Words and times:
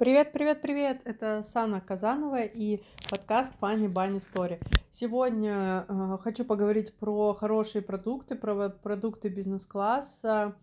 Привет, 0.00 0.32
привет, 0.32 0.62
привет! 0.62 1.02
Это 1.04 1.42
Сана 1.42 1.78
Казанова 1.78 2.40
и 2.40 2.80
подкаст 3.10 3.50
Funny 3.60 3.92
Bunny 3.92 4.22
Story. 4.22 4.58
Сегодня 4.90 5.84
э, 5.86 6.16
хочу 6.22 6.46
поговорить 6.46 6.94
про 6.94 7.34
хорошие 7.34 7.82
продукты, 7.82 8.34
про 8.34 8.70
продукты 8.70 9.28
бизнес-класса 9.28 10.56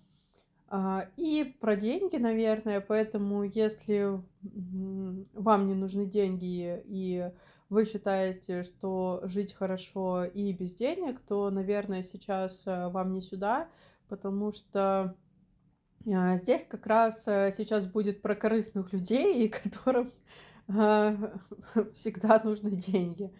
э, 0.71 1.01
и 1.17 1.55
про 1.61 1.75
деньги, 1.75 2.15
наверное. 2.17 2.81
Поэтому, 2.81 3.43
если 3.43 4.19
вам 4.41 5.67
не 5.67 5.75
нужны 5.75 6.07
деньги 6.07 6.81
и 6.85 7.31
вы 7.69 7.85
считаете, 7.85 8.63
что 8.63 9.21
жить 9.25 9.53
хорошо 9.53 10.25
и 10.25 10.51
без 10.51 10.73
денег, 10.73 11.19
то, 11.19 11.51
наверное, 11.51 12.01
сейчас 12.01 12.65
э, 12.65 12.87
вам 12.87 13.13
не 13.13 13.21
сюда, 13.21 13.67
потому 14.07 14.51
что 14.51 15.15
здесь 16.05 16.65
как 16.67 16.85
раз 16.87 17.23
э, 17.27 17.51
сейчас 17.55 17.85
будет 17.85 18.21
про 18.21 18.35
корыстных 18.35 18.93
людей, 18.93 19.49
которым 19.63 20.11
а, 20.67 21.15
всегда 21.93 22.41
нужны 22.43 22.71
деньги. 22.71 23.33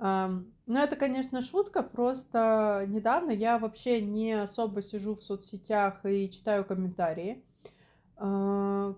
Ну, 0.00 0.78
это, 0.78 0.96
конечно, 0.96 1.42
шутка, 1.42 1.82
просто 1.82 2.86
недавно 2.88 3.32
я 3.32 3.58
вообще 3.58 4.00
не 4.00 4.32
особо 4.32 4.80
сижу 4.80 5.14
в 5.14 5.22
соцсетях 5.22 6.06
и 6.06 6.30
читаю 6.30 6.64
комментарии. 6.64 7.44
А, 8.16 8.94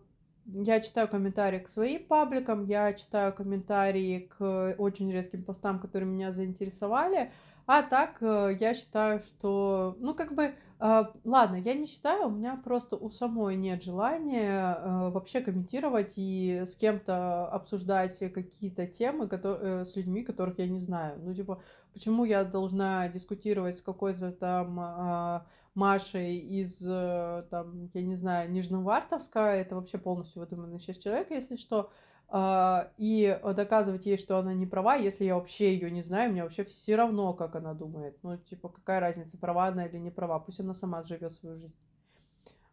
я 0.47 0.81
читаю 0.81 1.09
комментарии 1.09 1.59
к 1.59 1.69
своим 1.69 2.05
пабликам, 2.05 2.65
я 2.67 2.93
читаю 2.93 3.33
комментарии 3.33 4.31
к 4.39 4.75
очень 4.79 5.11
редким 5.11 5.43
постам, 5.43 5.81
которые 5.81 6.09
меня 6.09 6.31
заинтересовали. 6.31 7.33
А 7.67 7.83
так, 7.83 8.19
э, 8.21 8.57
я 8.61 8.75
считаю, 8.75 9.19
что, 9.19 9.97
ну, 9.99 10.15
как 10.15 10.35
бы, 10.35 10.45
а, 10.45 10.55
ладно, 10.79 11.57
я 11.57 11.75
не 11.75 11.87
считаю, 11.87 12.27
у 12.27 12.31
меня 12.31 12.61
просто 12.63 12.97
у 12.97 13.09
самой 13.09 13.57
нет 13.57 13.83
желания 13.83 14.77
э, 14.79 15.11
вообще 15.11 15.41
комментировать 15.41 16.15
и 16.17 16.65
с 16.67 16.77
кем-то 16.77 17.49
обсуждать 17.49 18.19
какие-то 18.19 18.87
темы 18.87 19.27
которые, 19.27 19.83
э, 19.83 19.85
с 19.87 19.97
людьми, 19.97 20.23
которых 20.23 20.59
я 20.59 20.69
не 20.69 20.79
знаю. 20.79 21.19
Ну, 21.23 21.35
типа, 21.35 21.63
почему 21.95 22.25
я 22.25 22.45
должна 22.45 23.09
дискутировать 23.09 23.79
с 23.79 23.83
какой-то 23.83 24.33
там 24.33 24.79
а, 24.79 25.47
Машей 25.75 26.37
из, 26.37 26.79
там, 26.79 27.91
я 27.95 28.03
не 28.03 28.17
знаю, 28.17 28.51
Нижневартовска, 28.51 29.41
это 29.41 29.77
вообще 29.77 29.99
полностью 29.99 30.41
выдуманный 30.41 30.79
сейчас 30.79 30.99
человек, 30.99 31.31
если 31.31 31.57
что, 31.57 31.81
а, 31.81 31.91
и 32.35 33.41
доказывать 33.55 34.05
ей, 34.05 34.17
что 34.17 34.39
она 34.39 34.53
не 34.53 34.67
права, 34.67 34.97
если 34.97 35.25
я 35.25 35.37
вообще 35.37 35.75
ее 35.75 35.91
не 35.91 36.03
знаю, 36.03 36.33
мне 36.33 36.43
вообще 36.43 36.65
все 36.65 36.97
равно, 36.97 37.33
как 37.35 37.55
она 37.55 37.73
думает. 37.73 38.19
Ну, 38.23 38.37
типа, 38.37 38.69
какая 38.69 38.99
разница, 38.99 39.39
права 39.39 39.67
она 39.67 39.87
или 39.87 39.97
не 39.97 40.11
права, 40.11 40.41
пусть 40.41 40.59
она 40.59 40.75
сама 40.75 41.05
живет 41.05 41.33
свою 41.33 41.57
жизнь. 41.57 41.75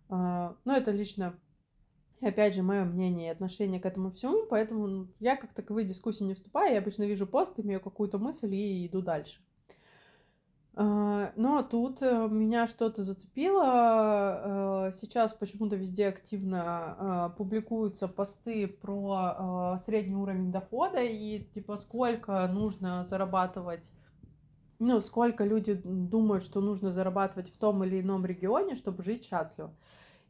А, 0.09 0.55
ну, 0.65 0.73
это 0.73 0.89
лично, 0.91 1.39
опять 2.19 2.55
же, 2.55 2.63
мое 2.63 2.83
мнение 2.83 3.27
и 3.27 3.31
отношение 3.31 3.79
к 3.79 3.85
этому 3.85 4.11
всему, 4.11 4.45
поэтому 4.47 5.07
я 5.19 5.35
как 5.35 5.53
таковые 5.53 5.85
дискуссии 5.85 6.23
не 6.23 6.33
вступаю, 6.33 6.73
я 6.73 6.79
обычно 6.79 7.03
вижу 7.03 7.27
пост, 7.27 7.59
имею 7.59 7.79
какую-то 7.79 8.17
мысль 8.17 8.53
и 8.55 8.87
иду 8.87 9.01
дальше. 9.01 9.39
А, 10.75 11.31
но 11.35 11.61
тут 11.61 12.01
э, 12.01 12.27
меня 12.29 12.65
что-то 12.65 13.03
зацепило. 13.03 14.87
Э, 14.87 14.91
сейчас 14.93 15.33
почему-то 15.33 15.75
везде 15.75 16.07
активно 16.07 17.29
э, 17.31 17.37
публикуются 17.37 18.07
посты 18.07 18.67
про 18.67 19.77
средний 19.85 20.15
уровень 20.15 20.51
дохода 20.51 21.01
и 21.01 21.43
типа 21.53 21.77
сколько 21.77 22.47
нужно 22.47 23.05
зарабатывать, 23.05 23.91
ну, 24.79 24.99
сколько 25.01 25.43
люди 25.43 25.73
думают, 25.73 26.43
что 26.43 26.59
нужно 26.59 26.91
зарабатывать 26.91 27.53
в 27.53 27.57
том 27.57 27.83
или 27.83 28.01
ином 28.01 28.25
регионе, 28.25 28.75
чтобы 28.75 29.03
жить 29.03 29.25
счастливо. 29.25 29.73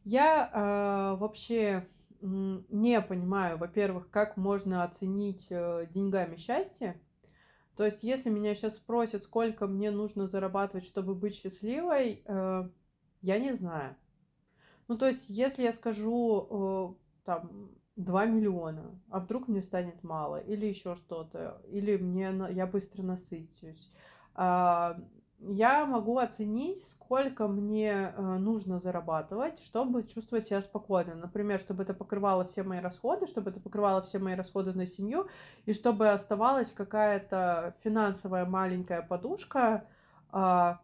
Я 0.04 1.16
вообще 1.18 1.86
не 2.20 3.00
понимаю, 3.00 3.56
во-первых, 3.56 4.10
как 4.10 4.36
можно 4.36 4.84
оценить 4.84 5.48
деньгами 5.48 6.36
счастье, 6.36 7.00
то 7.76 7.84
есть, 7.84 8.04
если 8.04 8.30
меня 8.30 8.54
сейчас 8.54 8.76
спросят, 8.76 9.22
сколько 9.22 9.66
мне 9.66 9.90
нужно 9.90 10.26
зарабатывать, 10.26 10.84
чтобы 10.84 11.14
быть 11.14 11.34
счастливой, 11.34 12.22
э, 12.24 12.68
я 13.22 13.38
не 13.38 13.52
знаю. 13.52 13.96
Ну, 14.86 14.96
то 14.96 15.06
есть, 15.06 15.28
если 15.28 15.62
я 15.62 15.72
скажу, 15.72 16.96
э, 16.98 17.24
там, 17.24 17.70
2 17.96 18.26
миллиона, 18.26 19.00
а 19.08 19.20
вдруг 19.20 19.48
мне 19.48 19.62
станет 19.62 20.02
мало, 20.04 20.36
или 20.36 20.66
еще 20.66 20.94
что-то, 20.94 21.62
или 21.68 21.96
мне 21.96 22.32
я 22.50 22.66
быстро 22.66 23.02
насытюсь. 23.02 23.92
Э, 24.36 24.94
я 25.40 25.84
могу 25.84 26.18
оценить, 26.18 26.82
сколько 26.82 27.48
мне 27.48 28.12
э, 28.16 28.22
нужно 28.38 28.78
зарабатывать, 28.78 29.62
чтобы 29.62 30.02
чувствовать 30.02 30.46
себя 30.46 30.62
спокойно. 30.62 31.14
Например, 31.14 31.60
чтобы 31.60 31.82
это 31.82 31.92
покрывало 31.92 32.44
все 32.44 32.62
мои 32.62 32.80
расходы, 32.80 33.26
чтобы 33.26 33.50
это 33.50 33.60
покрывало 33.60 34.02
все 34.02 34.18
мои 34.18 34.34
расходы 34.34 34.72
на 34.72 34.86
семью, 34.86 35.28
и 35.66 35.72
чтобы 35.72 36.10
оставалась 36.10 36.70
какая-то 36.70 37.74
финансовая 37.82 38.46
маленькая 38.46 39.02
подушка 39.02 39.84
а, 40.30 40.80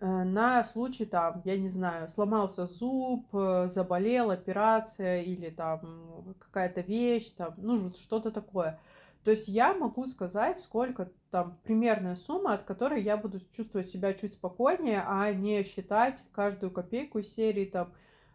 э, 0.00 0.06
на 0.06 0.64
случай, 0.64 1.04
там, 1.04 1.42
я 1.44 1.58
не 1.58 1.68
знаю, 1.68 2.08
сломался 2.08 2.66
зуб, 2.66 3.26
э, 3.34 3.68
заболел, 3.68 4.30
операция 4.30 5.20
или 5.20 5.50
там 5.50 6.34
какая-то 6.38 6.80
вещь, 6.80 7.30
там, 7.32 7.54
ну, 7.58 7.92
что-то 7.92 8.30
такое. 8.30 8.80
То 9.24 9.30
есть 9.30 9.48
я 9.48 9.72
могу 9.72 10.04
сказать, 10.04 10.60
сколько 10.60 11.10
там 11.30 11.58
примерная 11.64 12.14
сумма, 12.14 12.52
от 12.52 12.62
которой 12.62 13.02
я 13.02 13.16
буду 13.16 13.40
чувствовать 13.56 13.88
себя 13.88 14.12
чуть 14.12 14.34
спокойнее, 14.34 15.02
а 15.06 15.32
не 15.32 15.62
считать 15.62 16.22
каждую 16.32 16.70
копейку 16.70 17.20
из 17.20 17.32
серии 17.32 17.64
там, 17.64 17.94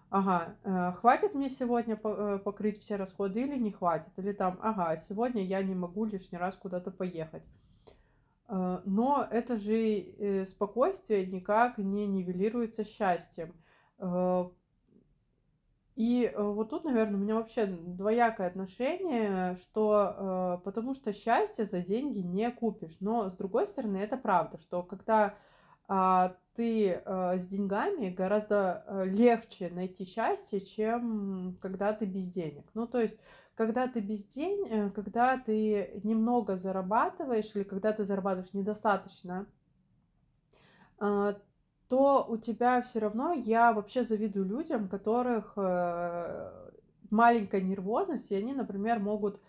ага, 0.09 0.55
э, 0.63 0.94
хватит 0.99 1.35
мне 1.35 1.51
сегодня 1.51 1.99
э, 2.03 2.39
покрыть 2.44 2.79
все 2.79 2.95
расходы 2.95 3.41
или 3.41 3.55
не 3.55 3.72
хватит, 3.72 4.11
или 4.17 4.31
там, 4.31 4.57
ага, 4.63 4.97
сегодня 4.97 5.45
я 5.45 5.61
не 5.61 5.75
могу 5.75 6.05
лишний 6.05 6.39
раз 6.39 6.55
куда-то 6.55 6.89
поехать. 6.89 7.44
Э, 8.47 8.81
но 8.83 9.28
это 9.29 9.57
же 9.57 10.45
спокойствие 10.47 11.28
никак 11.28 11.78
не 11.78 12.07
нивелируется 12.07 12.83
счастьем. 12.83 13.53
И 15.99 16.31
э, 16.33 16.41
вот 16.41 16.69
тут, 16.69 16.85
наверное, 16.85 17.17
у 17.17 17.19
меня 17.21 17.35
вообще 17.35 17.65
двоякое 17.65 18.47
отношение, 18.47 19.57
что 19.61 20.59
э, 20.61 20.63
потому 20.63 20.93
что 20.93 21.11
счастье 21.11 21.65
за 21.65 21.81
деньги 21.81 22.19
не 22.19 22.49
купишь. 22.51 23.01
Но 23.01 23.29
с 23.29 23.35
другой 23.35 23.67
стороны, 23.67 23.97
это 23.97 24.15
правда, 24.15 24.57
что 24.59 24.81
когда 24.81 25.35
э, 25.89 26.29
ты 26.55 27.01
э, 27.03 27.37
с 27.37 27.45
деньгами 27.47 28.11
гораздо 28.11 28.85
легче 29.07 29.69
найти 29.71 30.05
счастье, 30.05 30.61
чем 30.61 31.57
когда 31.61 31.91
ты 31.91 32.05
без 32.05 32.29
денег. 32.29 32.63
Ну, 32.75 32.87
то 32.87 33.01
есть, 33.01 33.19
когда 33.55 33.85
ты 33.89 33.99
без 33.99 34.23
денег, 34.23 34.93
когда 34.95 35.37
ты 35.37 35.99
немного 36.05 36.55
зарабатываешь 36.55 37.53
или 37.57 37.63
когда 37.63 37.91
ты 37.91 38.05
зарабатываешь 38.05 38.53
недостаточно, 38.53 39.47
то 41.89 42.23
у 42.29 42.38
тебя 42.38 42.81
все 42.83 43.00
равно, 43.00 43.33
я 43.33 43.73
вообще 43.73 44.03
завидую 44.03 44.45
людям, 44.45 44.88
которых 44.88 45.53
э, 45.57 46.69
маленькая 47.09 47.61
нервозность, 47.61 48.31
и 48.31 48.35
они, 48.35 48.53
например, 48.53 49.00
могут 49.00 49.41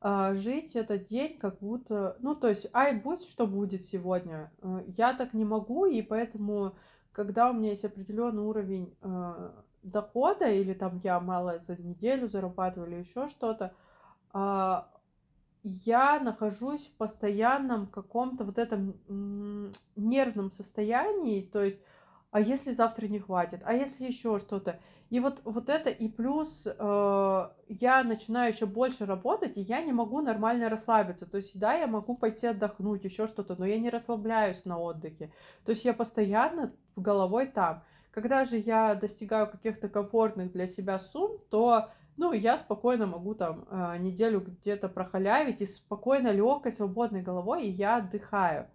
э, 0.00 0.34
жить 0.36 0.76
этот 0.76 1.04
день 1.04 1.36
как 1.38 1.58
будто, 1.58 2.16
ну, 2.20 2.36
то 2.36 2.48
есть, 2.48 2.68
ай, 2.72 2.94
будь 2.94 3.28
что 3.28 3.48
будет 3.48 3.82
сегодня. 3.82 4.52
Э, 4.62 4.84
я 4.86 5.12
так 5.12 5.34
не 5.34 5.44
могу, 5.44 5.86
и 5.86 6.00
поэтому, 6.00 6.76
когда 7.10 7.50
у 7.50 7.52
меня 7.52 7.70
есть 7.70 7.84
определенный 7.84 8.44
уровень 8.44 8.94
э, 9.02 9.50
дохода, 9.82 10.48
или 10.48 10.74
там 10.74 11.00
я 11.02 11.18
мало 11.18 11.58
за 11.58 11.76
неделю 11.82 12.28
зарабатываю, 12.28 12.92
или 12.92 13.00
еще 13.00 13.26
что-то, 13.26 13.74
э, 14.32 14.82
я 15.68 16.18
нахожусь 16.20 16.86
в 16.86 16.96
постоянном 16.96 17.86
каком-то 17.86 18.44
вот 18.44 18.58
этом 18.58 18.94
нервном 19.96 20.50
состоянии, 20.50 21.42
то 21.42 21.62
есть, 21.62 21.80
а 22.30 22.40
если 22.40 22.72
завтра 22.72 23.06
не 23.06 23.18
хватит, 23.18 23.60
а 23.64 23.74
если 23.74 24.06
еще 24.06 24.38
что-то. 24.38 24.80
И 25.10 25.20
вот, 25.20 25.40
вот 25.44 25.70
это, 25.70 25.88
и 25.88 26.08
плюс 26.08 26.66
э, 26.66 27.48
я 27.68 28.04
начинаю 28.04 28.52
еще 28.52 28.66
больше 28.66 29.06
работать, 29.06 29.56
и 29.56 29.62
я 29.62 29.80
не 29.80 29.92
могу 29.92 30.20
нормально 30.20 30.68
расслабиться. 30.68 31.24
То 31.24 31.38
есть, 31.38 31.58
да, 31.58 31.72
я 31.72 31.86
могу 31.86 32.14
пойти 32.14 32.46
отдохнуть, 32.46 33.04
еще 33.04 33.26
что-то, 33.26 33.56
но 33.58 33.64
я 33.64 33.78
не 33.78 33.88
расслабляюсь 33.88 34.66
на 34.66 34.78
отдыхе. 34.78 35.32
То 35.64 35.70
есть 35.70 35.86
я 35.86 35.94
постоянно 35.94 36.74
в 36.94 37.00
головой 37.00 37.46
там. 37.46 37.84
Когда 38.10 38.44
же 38.44 38.58
я 38.58 38.94
достигаю 38.94 39.50
каких-то 39.50 39.88
комфортных 39.88 40.52
для 40.52 40.66
себя 40.66 40.98
сумм, 40.98 41.38
то 41.48 41.88
ну, 42.18 42.32
я 42.32 42.58
спокойно 42.58 43.06
могу 43.06 43.34
там 43.34 43.64
а, 43.70 43.96
неделю 43.96 44.40
где-то 44.40 44.88
прохалявить 44.88 45.62
и 45.62 45.66
спокойно, 45.66 46.32
легкой, 46.32 46.72
свободной 46.72 47.22
головой, 47.22 47.66
и 47.66 47.70
я 47.70 47.98
отдыхаю. 47.98 48.66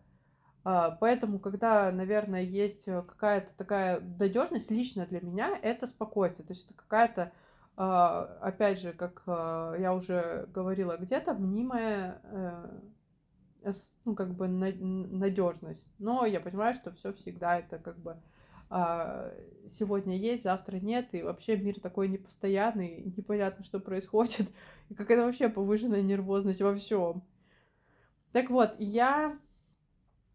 А, 0.63 0.91
поэтому, 0.91 1.39
когда, 1.39 1.91
наверное, 1.91 2.41
есть 2.41 2.87
э, 2.87 3.01
какая-то 3.01 3.51
такая 3.57 3.99
надежность, 3.99 4.71
лично 4.71 5.05
для 5.05 5.19
меня 5.19 5.59
это 5.61 5.87
спокойствие. 5.87 6.47
То 6.47 6.53
есть 6.53 6.65
это 6.65 6.73
какая-то, 6.73 7.33
а, 7.75 8.37
опять 8.41 8.79
же, 8.79 8.93
как 8.93 9.23
я 9.27 9.93
уже 9.93 10.47
говорила, 10.53 10.95
где-то 10.97 11.33
мнимая 11.33 12.21
э, 12.23 12.79
ну, 14.05 14.15
как 14.15 14.33
бы 14.35 14.47
надежность. 14.47 15.89
Но 15.99 16.25
я 16.25 16.39
понимаю, 16.39 16.73
что 16.73 16.91
все 16.91 17.11
всегда 17.11 17.59
это 17.59 17.77
как 17.77 17.97
бы 17.99 18.17
сегодня 19.67 20.17
есть, 20.17 20.43
завтра 20.43 20.77
нет, 20.77 21.09
и 21.13 21.21
вообще 21.21 21.57
мир 21.57 21.79
такой 21.79 22.07
непостоянный, 22.07 23.03
непонятно, 23.17 23.63
что 23.63 23.79
происходит, 23.79 24.47
и 24.89 24.95
какая-то 24.95 25.25
вообще 25.25 25.49
повышенная 25.49 26.01
нервозность 26.01 26.61
во 26.61 26.75
всем. 26.75 27.23
Так 28.31 28.49
вот, 28.49 28.73
я 28.79 29.37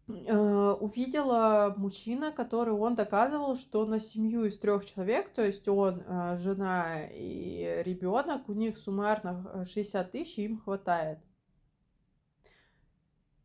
э, 0.07 0.73
увидела 0.79 1.73
мужчина, 1.77 2.31
который 2.31 2.73
он 2.73 2.95
доказывал, 2.95 3.55
что 3.55 3.85
на 3.85 3.99
семью 3.99 4.45
из 4.45 4.57
трех 4.57 4.85
человек, 4.85 5.29
то 5.31 5.43
есть 5.43 5.67
он, 5.67 6.01
э, 6.05 6.37
жена 6.39 7.03
и 7.11 7.83
ребенок, 7.85 8.47
у 8.47 8.53
них 8.53 8.77
суммарно 8.77 9.65
60 9.65 10.07
э, 10.07 10.09
тысяч, 10.09 10.37
им 10.39 10.59
хватает. 10.59 11.19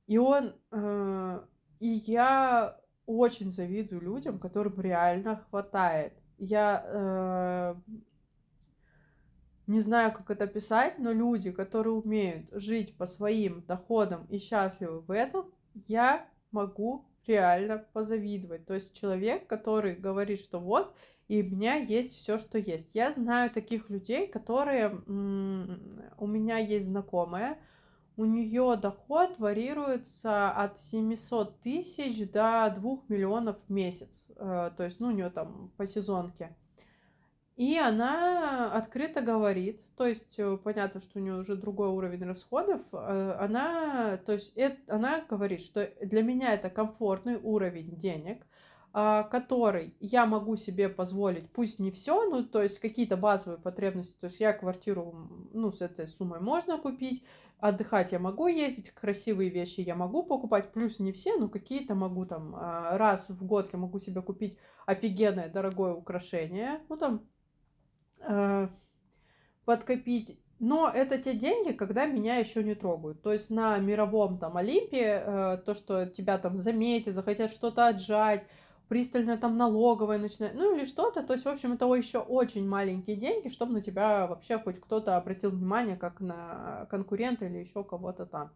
И 0.06 0.18
он, 0.18 0.54
э, 0.70 1.40
и 1.80 1.88
я 1.88 2.78
очень 3.06 3.50
завидую 3.50 4.00
людям, 4.00 4.38
которым 4.38 4.80
реально 4.80 5.44
хватает. 5.48 6.14
Я 6.38 6.84
э, 6.86 7.74
не 9.66 9.80
знаю, 9.80 10.12
как 10.12 10.30
это 10.30 10.46
писать, 10.46 10.98
но 10.98 11.12
люди, 11.12 11.50
которые 11.50 11.94
умеют 11.94 12.46
жить 12.52 12.96
по 12.96 13.06
своим 13.06 13.62
доходам 13.62 14.26
и 14.26 14.38
счастливы 14.38 15.00
в 15.00 15.10
этом, 15.10 15.52
я 15.86 16.28
могу 16.50 17.06
реально 17.26 17.78
позавидовать. 17.92 18.66
То 18.66 18.74
есть 18.74 18.98
человек, 18.98 19.46
который 19.46 19.94
говорит, 19.94 20.40
что 20.40 20.60
вот, 20.60 20.94
и 21.28 21.42
у 21.42 21.46
меня 21.46 21.76
есть 21.76 22.16
все, 22.16 22.38
что 22.38 22.58
есть. 22.58 22.94
Я 22.94 23.12
знаю 23.12 23.50
таких 23.50 23.88
людей, 23.88 24.26
которые... 24.26 24.88
У 26.18 26.26
меня 26.26 26.58
есть 26.58 26.86
знакомая, 26.86 27.58
у 28.16 28.24
нее 28.24 28.76
доход 28.76 29.38
варьируется 29.38 30.50
от 30.50 30.78
700 30.78 31.60
тысяч 31.60 32.30
до 32.30 32.72
2 32.74 32.96
миллионов 33.08 33.56
в 33.66 33.72
месяц. 33.72 34.26
Э, 34.36 34.70
то 34.76 34.84
есть, 34.84 35.00
ну, 35.00 35.08
у 35.08 35.10
нее 35.10 35.30
там 35.30 35.72
по 35.76 35.86
сезонке. 35.86 36.56
И 37.56 37.78
она 37.78 38.72
открыто 38.72 39.20
говорит, 39.20 39.80
то 39.96 40.06
есть 40.06 40.38
э, 40.38 40.56
понятно, 40.56 41.00
что 41.00 41.18
у 41.18 41.22
нее 41.22 41.34
уже 41.34 41.54
другой 41.54 41.88
уровень 41.88 42.24
расходов, 42.24 42.82
э, 42.92 43.36
она, 43.40 44.16
то 44.26 44.32
есть 44.32 44.52
это, 44.56 44.78
она 44.88 45.24
говорит, 45.28 45.60
что 45.60 45.88
для 46.00 46.22
меня 46.22 46.54
это 46.54 46.68
комфортный 46.68 47.36
уровень 47.36 47.96
денег, 47.96 48.44
а, 48.96 49.24
который 49.24 49.96
я 49.98 50.24
могу 50.24 50.54
себе 50.54 50.88
позволить, 50.88 51.50
пусть 51.50 51.80
не 51.80 51.90
все, 51.90 52.30
ну, 52.30 52.44
то 52.44 52.62
есть 52.62 52.78
какие-то 52.78 53.16
базовые 53.16 53.60
потребности, 53.60 54.16
то 54.20 54.26
есть 54.26 54.38
я 54.38 54.52
квартиру, 54.52 55.48
ну, 55.52 55.72
с 55.72 55.80
этой 55.80 56.06
суммой 56.06 56.38
можно 56.38 56.78
купить, 56.78 57.24
отдыхать 57.58 58.12
я 58.12 58.18
могу 58.18 58.46
ездить, 58.46 58.90
красивые 58.90 59.50
вещи 59.50 59.80
я 59.80 59.94
могу 59.94 60.22
покупать, 60.22 60.72
плюс 60.72 60.98
не 60.98 61.12
все, 61.12 61.36
но 61.36 61.48
какие-то 61.48 61.94
могу 61.94 62.26
там 62.26 62.54
а, 62.56 62.98
раз 62.98 63.30
в 63.30 63.44
год 63.44 63.70
я 63.72 63.78
могу 63.78 63.98
себе 63.98 64.22
купить 64.22 64.58
офигенное 64.86 65.48
дорогое 65.48 65.94
украшение, 65.94 66.80
ну 66.88 66.96
там 66.96 67.26
э, 68.20 68.68
подкопить. 69.64 70.40
Но 70.60 70.88
это 70.88 71.18
те 71.18 71.34
деньги, 71.34 71.72
когда 71.72 72.06
меня 72.06 72.36
еще 72.36 72.62
не 72.62 72.74
трогают. 72.74 73.22
То 73.22 73.32
есть 73.32 73.50
на 73.50 73.76
мировом 73.78 74.38
там 74.38 74.56
Олимпе 74.56 75.22
э, 75.24 75.58
то, 75.66 75.74
что 75.74 76.06
тебя 76.06 76.38
там 76.38 76.58
заметят, 76.58 77.14
захотят 77.14 77.50
что-то 77.50 77.88
отжать, 77.88 78.46
пристально 78.88 79.36
там 79.36 79.56
налоговая 79.56 80.18
начинает, 80.18 80.54
ну 80.54 80.76
или 80.76 80.84
что-то. 80.84 81.22
То 81.22 81.32
есть, 81.32 81.44
в 81.44 81.48
общем, 81.48 81.72
это 81.72 81.86
еще 81.94 82.18
очень 82.18 82.68
маленькие 82.68 83.16
деньги, 83.16 83.48
чтобы 83.48 83.72
на 83.72 83.82
тебя 83.82 84.26
вообще 84.26 84.58
хоть 84.58 84.80
кто-то 84.80 85.16
обратил 85.16 85.50
внимание, 85.50 85.96
как 85.96 86.20
на 86.20 86.86
конкурента 86.90 87.46
или 87.46 87.58
еще 87.58 87.84
кого-то 87.84 88.26
там. 88.26 88.50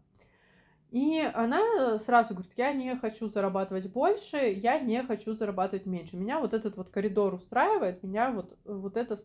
И 0.91 1.19
она 1.35 1.99
сразу 1.99 2.33
говорит, 2.33 2.53
я 2.57 2.73
не 2.73 2.95
хочу 2.95 3.27
зарабатывать 3.27 3.91
больше, 3.91 4.37
я 4.37 4.79
не 4.79 5.03
хочу 5.03 5.33
зарабатывать 5.33 5.85
меньше. 5.85 6.17
Меня 6.17 6.39
вот 6.39 6.53
этот 6.53 6.77
вот 6.77 6.89
коридор 6.89 7.35
устраивает, 7.35 8.01
меня 8.01 8.31
вот, 8.31 8.57
вот 8.65 8.97
эта 8.97 9.17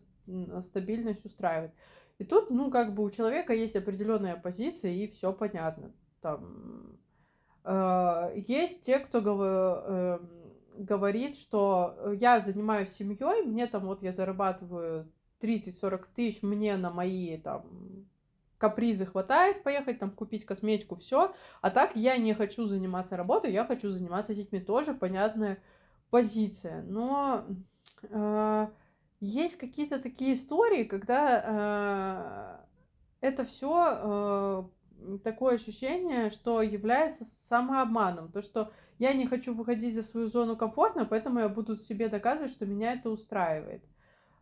стабильность 0.61 1.25
устраивает. 1.25 1.71
И 2.19 2.23
тут, 2.23 2.51
ну, 2.51 2.69
как 2.69 2.93
бы 2.93 3.03
у 3.03 3.09
человека 3.09 3.53
есть 3.53 3.75
определенная 3.75 4.35
позиция, 4.35 4.91
и 4.91 5.07
все 5.07 5.33
понятно. 5.33 5.91
Там 6.21 6.97
э, 7.63 8.43
есть 8.47 8.81
те, 8.81 8.99
кто 8.99 9.19
э, 9.19 10.19
говорит, 10.77 11.35
что 11.35 11.95
э, 11.97 12.15
я 12.19 12.39
занимаюсь 12.39 12.89
семьей, 12.89 13.43
мне 13.43 13.67
там 13.67 13.85
вот 13.85 14.01
я 14.01 14.11
зарабатываю 14.11 15.11
30-40 15.41 16.05
тысяч, 16.15 16.41
мне 16.43 16.77
на 16.77 16.91
мои 16.91 17.37
там 17.37 18.07
капризы 18.57 19.05
хватает 19.05 19.63
поехать 19.63 19.99
там 19.99 20.11
купить 20.11 20.45
косметику, 20.45 20.95
все. 20.95 21.33
А 21.61 21.69
так 21.69 21.95
я 21.95 22.17
не 22.17 22.33
хочу 22.33 22.67
заниматься 22.67 23.17
работой, 23.17 23.51
я 23.51 23.65
хочу 23.65 23.91
заниматься 23.91 24.33
детьми. 24.33 24.59
Тоже 24.59 24.93
понятная 24.93 25.59
позиция. 26.09 26.81
Но 26.83 27.45
э, 28.03 28.67
есть 29.19 29.57
какие-то 29.57 29.99
такие 29.99 30.33
истории, 30.33 30.83
когда 30.83 32.61
э, 33.21 33.27
это 33.27 33.45
все 33.45 33.83
э, 33.87 34.63
такое 35.23 35.55
ощущение, 35.55 36.29
что 36.29 36.61
является 36.61 37.25
самообманом. 37.25 38.31
То, 38.31 38.41
что 38.41 38.71
я 38.99 39.13
не 39.13 39.27
хочу 39.27 39.53
выходить 39.53 39.95
за 39.95 40.03
свою 40.03 40.27
зону 40.27 40.55
комфорта, 40.55 41.05
поэтому 41.05 41.39
я 41.39 41.49
буду 41.49 41.75
себе 41.75 42.09
доказывать, 42.09 42.51
что 42.51 42.65
меня 42.65 42.93
это 42.93 43.09
устраивает. 43.09 43.83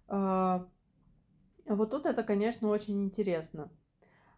А, 0.08 0.68
вот 1.66 1.92
тут 1.92 2.06
это, 2.06 2.24
конечно, 2.24 2.68
очень 2.68 3.04
интересно. 3.04 3.72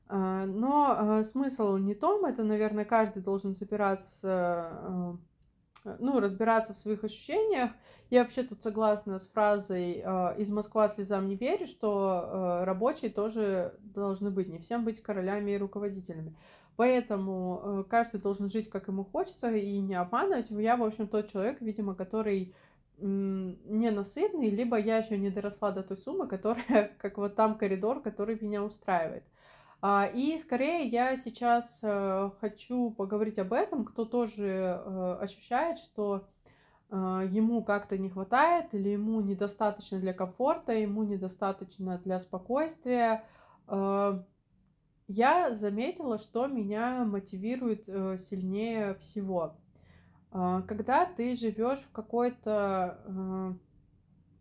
А, 0.08 0.46
но 0.46 0.96
а, 0.98 1.24
смысл 1.24 1.78
не 1.78 1.96
том, 1.96 2.26
это, 2.26 2.44
наверное, 2.44 2.86
каждый 2.86 3.24
должен 3.24 3.56
собираться, 3.56 5.18
ну, 6.00 6.20
разбираться 6.20 6.74
в 6.74 6.78
своих 6.78 7.04
ощущениях. 7.04 7.72
Я 8.10 8.24
вообще 8.24 8.44
тут 8.44 8.62
согласна 8.62 9.18
с 9.18 9.28
фразой 9.28 10.04
«из 10.38 10.50
Москвы 10.52 10.88
слезам 10.90 11.28
не 11.28 11.36
верю», 11.36 11.66
что 11.66 12.62
рабочие 12.64 13.10
тоже 13.10 13.74
должны 13.80 14.30
быть, 14.30 14.48
не 14.48 14.60
всем 14.60 14.86
быть 14.86 15.02
королями 15.02 15.52
и 15.52 15.58
руководителями. 15.58 16.36
Поэтому 16.76 17.62
э, 17.64 17.84
каждый 17.90 18.20
должен 18.20 18.50
жить, 18.50 18.70
как 18.70 18.88
ему 18.88 19.06
хочется, 19.06 19.50
и 19.50 19.80
не 19.80 19.96
обманывать. 19.96 20.50
Я, 20.50 20.76
в 20.76 20.84
общем, 20.84 21.08
тот 21.08 21.32
человек, 21.32 21.62
видимо, 21.62 21.96
который 21.96 22.54
ненасытный, 22.98 24.50
либо 24.50 24.78
я 24.78 24.98
еще 24.98 25.18
не 25.18 25.30
доросла 25.30 25.72
до 25.72 25.84
той 25.84 25.98
суммы, 25.98 26.28
которая, 26.28 26.92
как 26.98 27.18
вот 27.18 27.36
там 27.36 27.58
коридор, 27.58 28.02
который 28.02 28.38
меня 28.40 28.64
устраивает. 28.64 29.24
А, 29.88 30.08
и 30.08 30.40
скорее 30.40 30.88
я 30.88 31.16
сейчас 31.16 31.80
э, 31.84 32.32
хочу 32.42 32.90
поговорить 32.90 33.38
об 33.38 33.54
этом, 33.54 33.86
кто 33.86 34.06
тоже 34.06 34.48
э, 34.84 35.18
ощущает, 35.22 35.78
что 35.78 36.28
ему 36.92 37.64
как-то 37.64 37.98
не 37.98 38.10
хватает, 38.10 38.74
или 38.74 38.90
ему 38.90 39.20
недостаточно 39.20 40.00
для 40.00 40.14
комфорта, 40.14 40.72
ему 40.72 41.04
недостаточно 41.04 41.98
для 41.98 42.20
спокойствия, 42.20 43.24
я 45.08 45.54
заметила, 45.54 46.18
что 46.18 46.48
меня 46.48 47.04
мотивирует 47.04 47.84
э, 47.88 48.18
сильнее 48.18 48.96
всего. 48.96 49.56
Э, 50.32 50.64
когда 50.68 51.06
ты 51.06 51.36
живешь 51.36 51.80
в 51.80 51.92
какой-то 51.92 53.00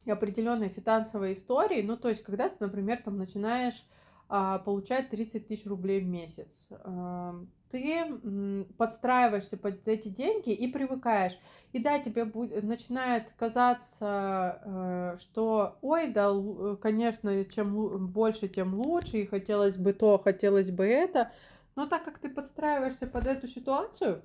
э, 0.07 0.11
определенной 0.11 0.71
финансовой 0.71 1.35
истории, 1.35 1.83
ну, 1.83 1.97
то 1.99 2.09
есть, 2.09 2.23
когда 2.23 2.49
ты, 2.49 2.57
например, 2.61 3.03
там 3.03 3.19
начинаешь 3.19 3.85
э, 4.29 4.59
получать 4.65 5.11
30 5.11 5.49
тысяч 5.49 5.67
рублей 5.67 6.01
в 6.01 6.07
месяц, 6.07 6.69
э, 6.71 7.45
ты 7.71 8.67
подстраиваешься 8.79 9.57
под 9.57 9.89
эти 9.89 10.09
деньги 10.09 10.51
и 10.51 10.69
привыкаешь. 10.69 11.37
И 11.73 11.81
да, 11.81 11.99
тебе 11.99 12.25
будет, 12.25 12.63
начинает 12.63 13.33
казаться, 13.37 14.61
э, 14.65 15.17
что, 15.19 15.79
ой, 15.83 16.09
да, 16.09 16.33
конечно, 16.81 17.45
чем 17.47 18.07
больше, 18.07 18.49
тем 18.49 18.75
лучше, 18.75 19.19
и 19.19 19.27
хотелось 19.27 19.77
бы 19.77 19.93
то, 19.93 20.19
хотелось 20.19 20.71
бы 20.71 20.85
это. 20.85 21.33
Но 21.75 21.87
так 21.87 22.05
как 22.05 22.19
ты 22.19 22.29
подстраиваешься 22.29 23.09
под 23.09 23.27
эту 23.27 23.49
ситуацию, 23.49 24.23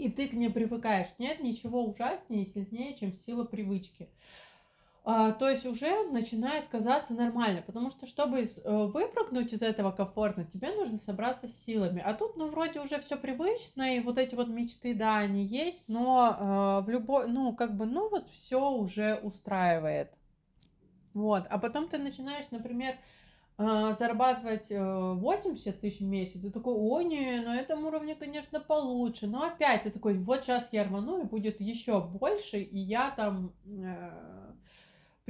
и 0.00 0.10
ты 0.10 0.28
к 0.28 0.32
ней 0.32 0.50
привыкаешь, 0.50 1.08
нет 1.18 1.40
ничего 1.40 1.84
ужаснее 1.84 2.44
и 2.44 2.46
сильнее, 2.46 2.96
чем 2.96 3.12
сила 3.12 3.44
привычки. 3.44 4.08
А, 5.02 5.32
то 5.32 5.48
есть 5.48 5.64
уже 5.64 6.04
начинает 6.10 6.68
казаться 6.68 7.14
нормально, 7.14 7.62
потому 7.62 7.90
что 7.90 8.06
чтобы 8.06 8.40
э, 8.42 8.84
выпрыгнуть 8.86 9.52
из 9.54 9.62
этого 9.62 9.92
комфорта, 9.92 10.44
тебе 10.44 10.74
нужно 10.74 10.98
собраться 10.98 11.48
с 11.48 11.64
силами. 11.64 12.02
А 12.04 12.12
тут, 12.12 12.36
ну, 12.36 12.48
вроде 12.48 12.80
уже 12.80 13.00
все 13.00 13.16
привычно, 13.16 13.96
и 13.96 14.00
вот 14.00 14.18
эти 14.18 14.34
вот 14.34 14.48
мечты, 14.48 14.94
да, 14.94 15.16
они 15.16 15.44
есть, 15.46 15.88
но 15.88 16.82
э, 16.82 16.84
в 16.84 16.90
любой, 16.90 17.28
ну, 17.28 17.54
как 17.56 17.78
бы, 17.78 17.86
ну, 17.86 18.10
вот 18.10 18.28
все 18.28 18.70
уже 18.70 19.14
устраивает. 19.22 20.12
Вот, 21.14 21.44
а 21.48 21.58
потом 21.58 21.88
ты 21.88 21.96
начинаешь, 21.96 22.50
например, 22.50 22.94
э, 23.56 23.94
зарабатывать 23.98 24.66
80 24.70 25.80
тысяч 25.80 26.00
в 26.00 26.04
месяц, 26.04 26.42
ты 26.42 26.50
такой, 26.50 26.74
ой, 26.74 27.06
не, 27.06 27.40
на 27.40 27.56
этом 27.56 27.86
уровне, 27.86 28.16
конечно, 28.16 28.60
получше, 28.60 29.28
но 29.28 29.44
опять 29.44 29.84
ты 29.84 29.90
такой, 29.90 30.18
вот 30.18 30.42
сейчас 30.42 30.68
я 30.72 30.84
рвану, 30.84 31.22
и 31.22 31.24
будет 31.24 31.58
еще 31.62 32.02
больше, 32.02 32.60
и 32.60 32.78
я 32.78 33.12
там 33.12 33.54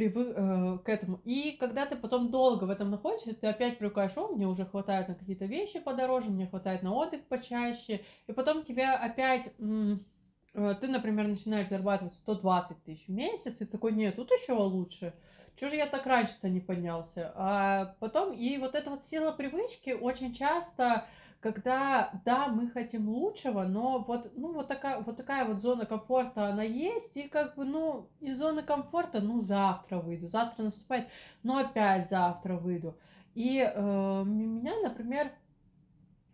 привык 0.01 0.33
э, 0.35 0.79
к 0.83 0.89
этому. 0.89 1.21
И 1.25 1.53
когда 1.61 1.85
ты 1.85 1.95
потом 1.95 2.31
долго 2.31 2.65
в 2.65 2.71
этом 2.71 2.91
находишься, 2.91 3.35
ты 3.35 3.49
опять 3.49 3.77
привыкаешь, 3.77 4.17
о, 4.17 4.29
мне 4.29 4.47
уже 4.47 4.65
хватает 4.65 5.09
на 5.09 5.15
какие-то 5.15 5.45
вещи 5.45 5.79
подороже, 5.79 6.31
мне 6.31 6.47
хватает 6.47 6.83
на 6.83 6.95
отдых 6.95 7.27
почаще, 7.27 8.01
и 8.27 8.33
потом 8.33 8.65
тебя 8.65 8.97
опять 8.97 9.53
э, 9.59 10.75
ты, 10.81 10.89
например, 10.89 11.29
начинаешь 11.29 11.69
зарабатывать 11.69 12.15
120 12.15 12.83
тысяч 12.83 13.09
в 13.09 13.11
месяц, 13.11 13.61
и 13.61 13.67
такой, 13.67 13.93
нет, 13.93 14.17
тут 14.17 14.31
еще 14.31 14.55
лучше. 14.55 15.13
Чего 15.55 15.69
же 15.69 15.77
я 15.77 15.87
так 15.87 16.07
раньше-то 16.07 16.49
не 16.49 16.61
поднялся? 16.61 17.33
А 17.35 17.95
потом, 18.01 18.33
и 18.33 18.57
вот 18.57 18.75
эта 18.75 18.89
вот 18.89 19.05
сила 19.05 19.33
привычки 19.33 19.91
очень 19.91 20.33
часто 20.33 21.05
когда, 21.41 22.11
да, 22.25 22.49
мы 22.49 22.69
хотим 22.69 23.09
лучшего, 23.09 23.63
но 23.63 24.05
вот, 24.07 24.31
ну, 24.37 24.53
вот 24.53 24.69
такая, 24.69 25.01
вот 25.01 25.17
такая 25.17 25.47
вот 25.47 25.59
зона 25.59 25.87
комфорта, 25.87 26.49
она 26.49 26.63
есть, 26.63 27.17
и 27.17 27.29
как 27.29 27.57
бы, 27.57 27.65
ну, 27.65 28.09
из 28.21 28.39
зоны 28.39 28.63
комфорта, 28.63 29.21
ну, 29.21 29.41
завтра 29.41 29.99
выйду, 29.99 30.29
завтра 30.29 30.65
наступает, 30.65 31.09
но 31.43 31.59
опять 31.59 32.09
завтра 32.11 32.57
выйду. 32.57 32.97
И 33.35 33.59
э, 33.59 34.23
меня, 34.27 34.75
например, 34.83 35.33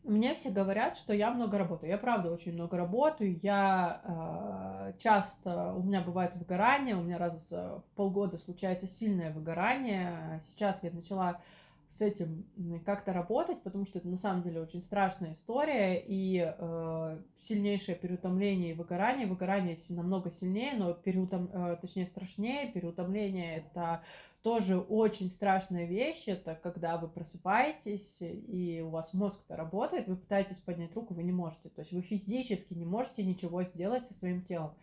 мне 0.02 0.34
все 0.34 0.50
говорят, 0.50 0.96
что 0.96 1.12
я 1.12 1.30
много 1.30 1.58
работаю. 1.58 1.90
Я 1.90 1.98
правда 1.98 2.32
очень 2.32 2.54
много 2.54 2.76
работаю. 2.76 3.36
Я 3.42 4.00
э, 4.04 4.92
часто 4.98 5.72
у 5.74 5.82
меня 5.82 6.00
бывает 6.00 6.34
выгорание, 6.36 6.96
у 6.96 7.02
меня 7.02 7.18
раз 7.18 7.50
в 7.50 7.82
полгода 7.94 8.38
случается 8.38 8.86
сильное 8.86 9.32
выгорание. 9.32 10.40
Сейчас 10.42 10.82
я 10.82 10.90
начала 10.90 11.40
с 11.88 12.00
этим 12.00 12.44
как-то 12.84 13.12
работать, 13.12 13.62
потому 13.62 13.86
что 13.86 13.98
это 13.98 14.08
на 14.08 14.18
самом 14.18 14.42
деле 14.42 14.60
очень 14.60 14.80
страшная 14.80 15.34
история 15.34 16.02
и 16.04 16.44
э, 16.44 17.18
сильнейшее 17.38 17.96
переутомление 17.96 18.70
и 18.70 18.74
выгорание. 18.74 19.26
Выгорание 19.26 19.78
намного 19.90 20.30
сильнее, 20.30 20.74
но 20.76 20.94
переутом, 20.94 21.48
э, 21.52 21.76
точнее 21.80 22.06
страшнее. 22.06 22.72
Переутомление 22.72 23.58
это 23.58 24.02
тоже 24.42 24.78
очень 24.78 25.28
страшная 25.28 25.86
вещь. 25.86 26.24
Это 26.26 26.58
когда 26.60 26.98
вы 26.98 27.08
просыпаетесь 27.08 28.18
и 28.20 28.82
у 28.84 28.90
вас 28.90 29.12
мозг-то 29.12 29.56
работает, 29.56 30.08
вы 30.08 30.16
пытаетесь 30.16 30.58
поднять 30.58 30.94
руку, 30.94 31.14
вы 31.14 31.22
не 31.22 31.32
можете. 31.32 31.68
То 31.68 31.80
есть 31.80 31.92
вы 31.92 32.00
физически 32.00 32.74
не 32.74 32.84
можете 32.84 33.24
ничего 33.24 33.62
сделать 33.62 34.04
со 34.04 34.14
своим 34.14 34.42
телом 34.42 34.74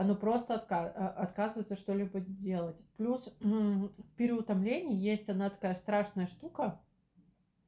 оно 0.00 0.14
просто 0.14 0.54
отка- 0.54 0.92
а, 0.96 1.08
отказывается 1.08 1.76
что-либо 1.76 2.20
делать. 2.20 2.76
Плюс 2.96 3.36
в 3.40 3.90
переутомлении 4.16 4.96
есть 4.96 5.28
она 5.28 5.50
такая 5.50 5.74
страшная 5.74 6.26
штука, 6.26 6.80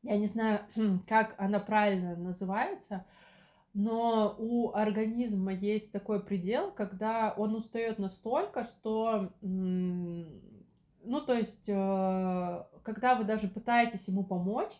я 0.03 0.17
не 0.17 0.27
знаю, 0.27 0.61
как 1.07 1.35
она 1.37 1.61
правильно 1.61 2.17
называется, 2.17 3.05
но 3.75 4.35
у 4.39 4.73
организма 4.73 5.53
есть 5.53 5.93
такой 5.93 6.25
предел, 6.25 6.71
когда 6.71 7.35
он 7.37 7.55
устает 7.55 7.99
настолько, 7.99 8.65
что, 8.65 9.35
ну, 9.43 11.21
то 11.27 11.35
есть, 11.35 11.69
э, 11.69 12.65
когда 12.83 13.15
вы 13.15 13.25
даже 13.25 13.49
пытаетесь 13.49 14.09
ему 14.09 14.25
помочь, 14.25 14.73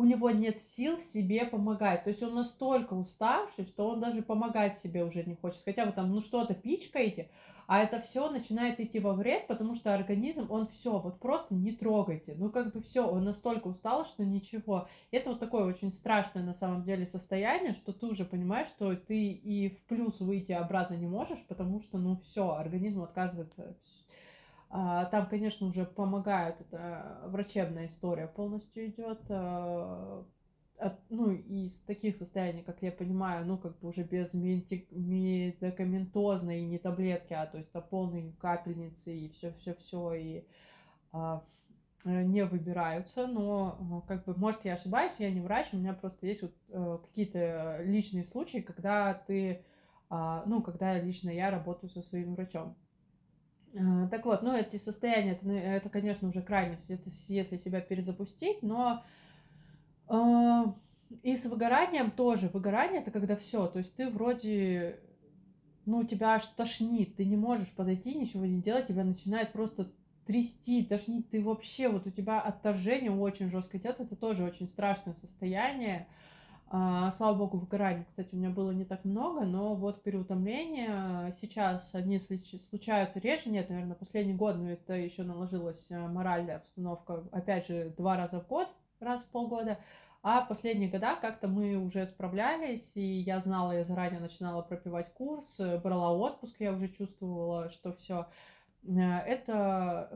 у 0.00 0.04
него 0.04 0.30
нет 0.30 0.58
сил 0.58 0.98
себе 0.98 1.44
помогать. 1.44 2.04
То 2.04 2.08
есть 2.08 2.22
он 2.22 2.34
настолько 2.34 2.94
уставший, 2.94 3.66
что 3.66 3.86
он 3.86 4.00
даже 4.00 4.22
помогать 4.22 4.78
себе 4.78 5.04
уже 5.04 5.22
не 5.24 5.34
хочет. 5.34 5.60
Хотя 5.62 5.84
вы 5.84 5.92
там, 5.92 6.10
ну 6.10 6.22
что-то 6.22 6.54
пичкаете, 6.54 7.28
а 7.66 7.80
это 7.80 8.00
все 8.00 8.30
начинает 8.30 8.80
идти 8.80 8.98
во 8.98 9.12
вред, 9.12 9.46
потому 9.46 9.74
что 9.74 9.94
организм, 9.94 10.46
он 10.50 10.68
все, 10.68 10.98
вот 10.98 11.20
просто 11.20 11.54
не 11.54 11.72
трогайте. 11.72 12.34
Ну 12.38 12.48
как 12.48 12.72
бы 12.72 12.80
все, 12.80 13.06
он 13.06 13.24
настолько 13.24 13.68
устал, 13.68 14.06
что 14.06 14.24
ничего. 14.24 14.88
Это 15.10 15.28
вот 15.28 15.38
такое 15.38 15.64
очень 15.66 15.92
страшное 15.92 16.42
на 16.42 16.54
самом 16.54 16.82
деле 16.82 17.04
состояние, 17.04 17.74
что 17.74 17.92
ты 17.92 18.06
уже 18.06 18.24
понимаешь, 18.24 18.68
что 18.68 18.96
ты 18.96 19.32
и 19.32 19.68
в 19.68 19.84
плюс 19.84 20.20
выйти 20.20 20.52
обратно 20.52 20.94
не 20.94 21.08
можешь, 21.08 21.44
потому 21.46 21.78
что, 21.78 21.98
ну 21.98 22.16
все, 22.16 22.54
организм 22.54 23.02
отказывается 23.02 23.62
а, 23.62 23.74
там, 24.70 25.28
конечно, 25.28 25.66
уже 25.66 25.84
помогают, 25.84 26.60
это 26.60 27.22
врачебная 27.26 27.86
история 27.86 28.28
полностью 28.28 28.86
идет. 28.86 29.20
А, 30.80 30.98
ну, 31.10 31.32
из 31.32 31.80
таких 31.80 32.16
состояний, 32.16 32.62
как 32.62 32.82
я 32.82 32.90
понимаю, 32.90 33.44
ну, 33.46 33.58
как 33.58 33.78
бы 33.80 33.88
уже 33.88 34.02
без 34.02 34.32
медикаментозной 34.32 36.60
и 36.60 36.66
не 36.66 36.78
таблетки, 36.78 37.34
а 37.34 37.44
то 37.46 37.58
есть 37.58 37.68
это 37.70 37.82
полные 37.82 38.32
капельницы 38.40 39.14
и 39.14 39.28
все-все-все, 39.28 40.14
и 40.14 40.46
а, 41.12 41.44
не 42.04 42.46
выбираются, 42.46 43.26
но 43.26 44.02
как 44.08 44.24
бы, 44.24 44.34
может, 44.36 44.64
я 44.64 44.72
ошибаюсь, 44.74 45.16
я 45.18 45.30
не 45.30 45.42
врач, 45.42 45.74
у 45.74 45.76
меня 45.76 45.92
просто 45.92 46.26
есть 46.26 46.40
вот 46.40 46.54
э, 46.70 46.98
какие-то 47.02 47.80
личные 47.82 48.24
случаи, 48.24 48.62
когда 48.62 49.12
ты, 49.12 49.62
ну, 50.08 50.62
когда 50.62 50.98
лично 50.98 51.28
я 51.28 51.50
работаю 51.50 51.90
со 51.90 52.00
своим 52.00 52.34
врачом. 52.34 52.74
А, 53.78 54.08
так 54.08 54.24
вот, 54.24 54.42
ну, 54.42 54.52
эти 54.52 54.76
состояния, 54.76 55.32
это, 55.32 55.48
это 55.50 55.88
конечно, 55.88 56.28
уже 56.28 56.42
крайность, 56.42 56.90
это 56.90 57.08
если 57.28 57.56
себя 57.56 57.80
перезапустить, 57.80 58.62
но 58.62 59.04
э, 60.08 60.64
и 61.22 61.36
с 61.36 61.44
выгоранием 61.44 62.10
тоже. 62.10 62.48
Выгорание 62.52 63.00
это 63.00 63.10
когда 63.10 63.36
все, 63.36 63.66
то 63.68 63.78
есть 63.78 63.94
ты 63.94 64.10
вроде, 64.10 64.98
ну, 65.86 66.02
тебя 66.04 66.34
аж 66.34 66.46
тошнит, 66.46 67.16
ты 67.16 67.24
не 67.24 67.36
можешь 67.36 67.72
подойти, 67.72 68.14
ничего 68.14 68.44
не 68.44 68.60
делать, 68.60 68.88
тебя 68.88 69.04
начинает 69.04 69.52
просто 69.52 69.92
трясти, 70.26 70.84
тошнить, 70.84 71.30
ты 71.30 71.42
вообще, 71.42 71.88
вот 71.88 72.06
у 72.06 72.10
тебя 72.10 72.40
отторжение 72.40 73.12
очень 73.12 73.50
жестко 73.50 73.78
идет, 73.78 74.00
это 74.00 74.16
тоже 74.16 74.44
очень 74.44 74.66
страшное 74.66 75.14
состояние, 75.14 76.08
а, 76.08 76.29
слава 76.70 77.34
богу, 77.34 77.58
выгораний, 77.58 78.04
кстати, 78.04 78.34
у 78.34 78.38
меня 78.38 78.50
было 78.50 78.70
не 78.70 78.84
так 78.84 79.04
много, 79.04 79.40
но 79.40 79.74
вот 79.74 80.04
переутомление 80.04 81.32
сейчас 81.40 81.92
они 81.96 82.20
случаются 82.20 83.18
реже, 83.18 83.50
нет, 83.50 83.68
наверное, 83.70 83.96
последний 83.96 84.34
год, 84.34 84.56
но 84.56 84.70
это 84.70 84.92
еще 84.92 85.24
наложилась 85.24 85.90
э, 85.90 85.98
моральная 85.98 86.56
обстановка, 86.56 87.24
опять 87.32 87.66
же, 87.66 87.92
два 87.96 88.16
раза 88.16 88.40
в 88.40 88.46
год, 88.46 88.68
раз 89.00 89.22
в 89.22 89.30
полгода, 89.30 89.78
а 90.22 90.42
последние 90.42 90.88
года 90.88 91.16
как-то 91.20 91.48
мы 91.48 91.76
уже 91.76 92.06
справлялись, 92.06 92.92
и 92.94 93.20
я 93.20 93.40
знала, 93.40 93.72
я 93.72 93.82
заранее 93.82 94.20
начинала 94.20 94.62
пропивать 94.62 95.12
курс, 95.12 95.58
э, 95.58 95.80
брала 95.80 96.12
отпуск, 96.12 96.54
я 96.60 96.72
уже 96.72 96.86
чувствовала, 96.86 97.70
что 97.70 97.94
все 97.94 98.28
э, 98.84 98.92
это 98.92 100.08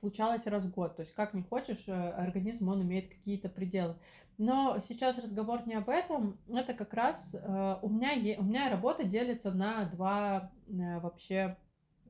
случалось 0.00 0.46
раз 0.46 0.64
в 0.64 0.72
год. 0.72 0.96
То 0.96 1.02
есть, 1.02 1.14
как 1.14 1.34
не 1.34 1.42
хочешь, 1.42 1.88
организм, 1.88 2.68
он 2.68 2.82
имеет 2.82 3.08
какие-то 3.08 3.48
пределы. 3.48 3.96
Но 4.38 4.78
сейчас 4.80 5.18
разговор 5.18 5.66
не 5.66 5.74
об 5.74 5.88
этом. 5.88 6.38
Это 6.48 6.74
как 6.74 6.94
раз 6.94 7.34
э, 7.34 7.76
у 7.82 7.88
меня 7.88 8.12
у 8.38 8.42
меня 8.42 8.70
работа 8.70 9.04
делится 9.04 9.52
на 9.52 9.84
два 9.84 10.50
э, 10.68 10.98
вообще 11.00 11.56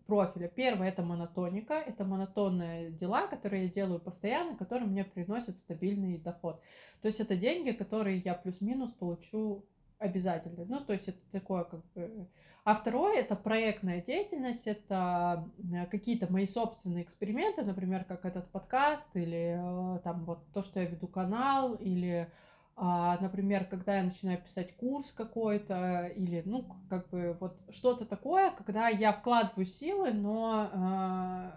профиля. 0.06 0.48
Первый 0.48 0.88
это 0.88 1.02
монотоника, 1.02 1.74
это 1.74 2.04
монотонные 2.04 2.90
дела, 2.90 3.26
которые 3.26 3.64
я 3.64 3.70
делаю 3.70 4.00
постоянно, 4.00 4.56
которые 4.56 4.88
мне 4.88 5.04
приносят 5.04 5.56
стабильный 5.56 6.18
доход. 6.18 6.60
То 7.00 7.08
есть 7.08 7.20
это 7.20 7.36
деньги, 7.36 7.72
которые 7.72 8.18
я 8.18 8.34
плюс-минус 8.34 8.92
получу 8.92 9.64
обязательно. 9.98 10.64
Ну, 10.64 10.80
то 10.80 10.92
есть 10.92 11.08
это 11.08 11.18
такое 11.30 11.64
как 11.64 11.84
бы... 11.94 12.28
А 12.64 12.75
второе 12.76 13.19
это 13.19 13.35
проектная 13.35 14.00
деятельность, 14.00 14.69
это 14.69 15.49
э, 15.59 15.87
какие-то 15.87 16.33
мои 16.33 16.47
собственные 16.47 17.02
эксперименты, 17.02 17.62
например, 17.62 18.04
как 18.04 18.25
этот 18.25 18.49
подкаст, 18.52 19.09
или 19.14 19.59
э, 19.59 19.99
там 20.04 20.25
вот 20.25 20.45
то, 20.54 20.62
что 20.62 20.78
я 20.78 20.87
веду 20.87 21.09
канал, 21.09 21.75
или 21.75 22.31
а, 22.75 23.19
например, 23.21 23.66
когда 23.66 23.97
я 23.97 24.04
начинаю 24.04 24.38
писать 24.38 24.75
курс 24.76 25.12
какой-то, 25.12 26.07
или, 26.16 26.42
ну, 26.47 26.64
как 26.88 27.09
бы 27.11 27.37
вот 27.38 27.57
что-то 27.71 28.07
такое, 28.07 28.50
когда 28.50 28.88
я 28.88 29.12
вкладываю 29.12 29.66
силы, 29.66 30.12
но 30.12 30.71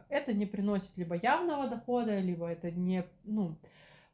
э, 0.10 0.16
это 0.16 0.34
не 0.34 0.46
приносит 0.46 0.98
либо 0.98 1.16
явного 1.16 1.70
дохода, 1.70 2.20
либо 2.20 2.48
это 2.48 2.70
не, 2.70 3.06
ну, 3.24 3.56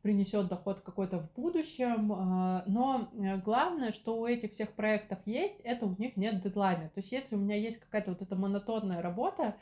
принесет 0.01 0.47
доход 0.47 0.81
какой-то 0.81 1.19
в 1.19 1.33
будущем. 1.33 2.11
А, 2.13 2.63
но 2.67 3.09
э, 3.13 3.37
главное, 3.37 3.91
что 3.91 4.19
у 4.19 4.25
этих 4.25 4.53
всех 4.53 4.71
проектов 4.73 5.19
есть, 5.25 5.59
это 5.61 5.85
у 5.85 5.95
них 5.97 6.17
нет 6.17 6.41
дедлайна. 6.41 6.89
То 6.89 6.99
есть 6.99 7.11
если 7.11 7.35
у 7.35 7.39
меня 7.39 7.55
есть 7.55 7.79
какая-то 7.79 8.11
вот 8.11 8.21
эта 8.21 8.35
монотонная 8.35 9.01
работа, 9.01 9.55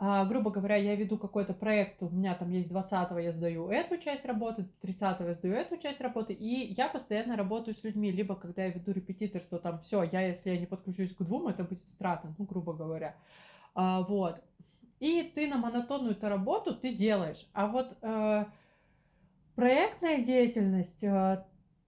а, 0.00 0.24
грубо 0.26 0.50
говоря, 0.50 0.76
я 0.76 0.94
веду 0.94 1.18
какой-то 1.18 1.54
проект, 1.54 2.02
у 2.02 2.08
меня 2.08 2.34
там 2.34 2.50
есть 2.50 2.70
20-го 2.70 3.18
я 3.18 3.32
сдаю 3.32 3.68
эту 3.68 3.98
часть 3.98 4.24
работы, 4.26 4.68
30-го 4.82 5.24
я 5.24 5.34
сдаю 5.34 5.54
эту 5.54 5.76
часть 5.76 6.00
работы, 6.00 6.32
и 6.32 6.72
я 6.72 6.88
постоянно 6.88 7.36
работаю 7.36 7.74
с 7.74 7.82
людьми, 7.82 8.12
либо 8.12 8.36
когда 8.36 8.64
я 8.64 8.70
веду 8.70 8.92
репетиторство, 8.92 9.58
там 9.58 9.80
все, 9.80 10.04
я, 10.04 10.20
если 10.20 10.50
я 10.50 10.58
не 10.58 10.66
подключусь 10.66 11.14
к 11.14 11.22
двум, 11.22 11.48
это 11.48 11.64
будет 11.64 11.80
страта, 11.80 12.32
ну, 12.38 12.44
грубо 12.44 12.74
говоря. 12.74 13.16
А, 13.74 14.02
вот. 14.02 14.40
И 15.00 15.22
ты 15.34 15.48
на 15.48 15.56
монотонную-то 15.58 16.28
работу 16.28 16.74
ты 16.74 16.92
делаешь. 16.92 17.48
А 17.52 17.66
вот 17.66 17.96
э, 18.02 18.44
проектная 19.58 20.22
деятельность, 20.22 21.02
э, 21.02 21.44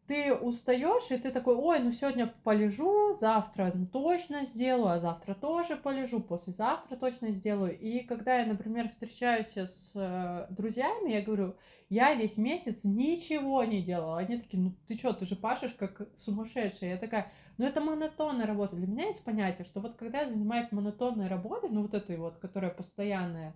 ты 0.09 0.35
устаешь, 0.35 1.09
и 1.13 1.19
ты 1.19 1.31
такой, 1.31 1.55
ой, 1.55 1.79
ну 1.79 1.93
сегодня 1.93 2.27
полежу, 2.43 3.15
завтра 3.15 3.71
ну, 3.73 3.87
точно 3.87 4.45
сделаю, 4.45 4.95
а 4.95 4.99
завтра 4.99 5.35
тоже 5.35 5.77
полежу, 5.77 6.19
послезавтра 6.19 6.97
точно 6.97 7.31
сделаю. 7.31 7.79
И 7.79 8.01
когда 8.01 8.39
я, 8.41 8.47
например, 8.47 8.89
встречаюсь 8.89 9.57
с 9.57 9.93
э, 9.95 10.53
друзьями, 10.53 11.13
я 11.13 11.23
говорю, 11.23 11.55
я 11.89 12.13
весь 12.15 12.37
месяц 12.39 12.81
ничего 12.83 13.63
не 13.63 13.83
делала. 13.83 14.19
Они 14.19 14.39
такие, 14.39 14.61
ну 14.61 14.75
ты 14.89 14.99
что, 14.99 15.13
ты 15.13 15.25
же 15.25 15.37
пашешь 15.37 15.75
как 15.75 16.09
сумасшедшая. 16.19 16.95
Я 16.95 16.97
такая, 16.97 17.31
ну 17.57 17.67
это 17.67 17.81
монотонная 17.81 18.47
работа. 18.47 18.75
Для 18.75 18.89
меня 18.89 19.07
есть 19.07 19.23
понятие, 19.23 19.65
что 19.65 19.79
вот 19.79 19.95
когда 19.95 20.23
я 20.23 20.29
занимаюсь 20.29 20.73
монотонной 20.73 21.29
работой, 21.29 21.71
ну 21.71 21.83
вот 21.83 21.95
этой 21.95 22.17
вот, 22.17 22.39
которая 22.39 22.73
постоянная, 22.73 23.55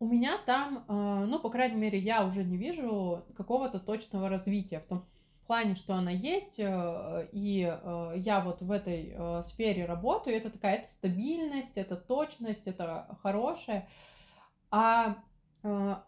у 0.00 0.06
меня 0.06 0.38
там, 0.46 0.84
а, 0.88 1.26
ну, 1.26 1.38
по 1.40 1.50
крайней 1.50 1.76
мере, 1.76 1.98
я 1.98 2.24
уже 2.24 2.44
не 2.44 2.56
вижу 2.56 3.24
какого-то 3.36 3.80
точного 3.80 4.28
развития 4.28 4.80
в 4.80 4.86
том 4.86 5.04
плане, 5.48 5.74
что 5.74 5.94
она 5.94 6.10
есть, 6.10 6.60
э, 6.60 7.28
и 7.32 7.62
э, 7.62 8.12
я 8.16 8.40
вот 8.40 8.60
в 8.60 8.70
этой 8.70 9.14
э, 9.14 9.42
сфере 9.44 9.86
работаю, 9.86 10.36
это 10.36 10.50
такая 10.50 10.76
это 10.76 10.92
стабильность, 10.92 11.78
это 11.78 11.96
точность, 11.96 12.68
это 12.68 13.18
хорошее. 13.22 13.88
А 14.70 15.16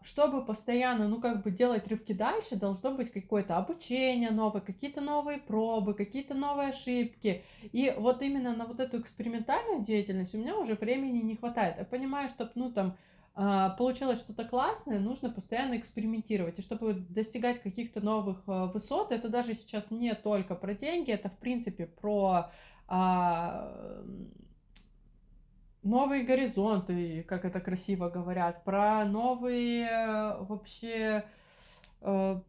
чтобы 0.01 0.45
постоянно, 0.45 1.09
ну, 1.09 1.19
как 1.19 1.43
бы 1.43 1.51
делать 1.51 1.85
рывки 1.85 2.13
дальше, 2.13 2.55
должно 2.55 2.91
быть 2.91 3.11
какое-то 3.11 3.57
обучение 3.57 4.31
новое, 4.31 4.61
какие-то 4.61 5.01
новые 5.01 5.39
пробы, 5.39 5.93
какие-то 5.93 6.33
новые 6.33 6.69
ошибки. 6.69 7.43
И 7.73 7.93
вот 7.97 8.21
именно 8.21 8.55
на 8.55 8.65
вот 8.65 8.79
эту 8.79 9.01
экспериментальную 9.01 9.83
деятельность 9.83 10.33
у 10.33 10.37
меня 10.37 10.57
уже 10.57 10.75
времени 10.75 11.19
не 11.19 11.35
хватает. 11.35 11.75
Я 11.77 11.83
понимаю, 11.83 12.29
что, 12.29 12.49
ну, 12.55 12.71
там, 12.71 12.95
получилось 13.33 14.19
что-то 14.19 14.43
классное, 14.43 14.99
нужно 14.99 15.29
постоянно 15.29 15.77
экспериментировать. 15.77 16.59
И 16.59 16.61
чтобы 16.61 16.93
достигать 16.93 17.61
каких-то 17.61 18.01
новых 18.01 18.43
а, 18.47 18.65
высот, 18.65 19.11
это 19.11 19.29
даже 19.29 19.53
сейчас 19.53 19.89
не 19.89 20.13
только 20.15 20.55
про 20.55 20.73
деньги, 20.73 21.11
это 21.11 21.29
в 21.29 21.37
принципе 21.37 21.85
про 21.85 22.51
а, 22.87 24.03
новые 25.81 26.23
горизонты, 26.23 27.23
как 27.23 27.45
это 27.45 27.61
красиво 27.61 28.09
говорят, 28.09 28.63
про 28.63 29.05
новые 29.05 30.35
вообще 30.41 31.23
э, 32.01 32.41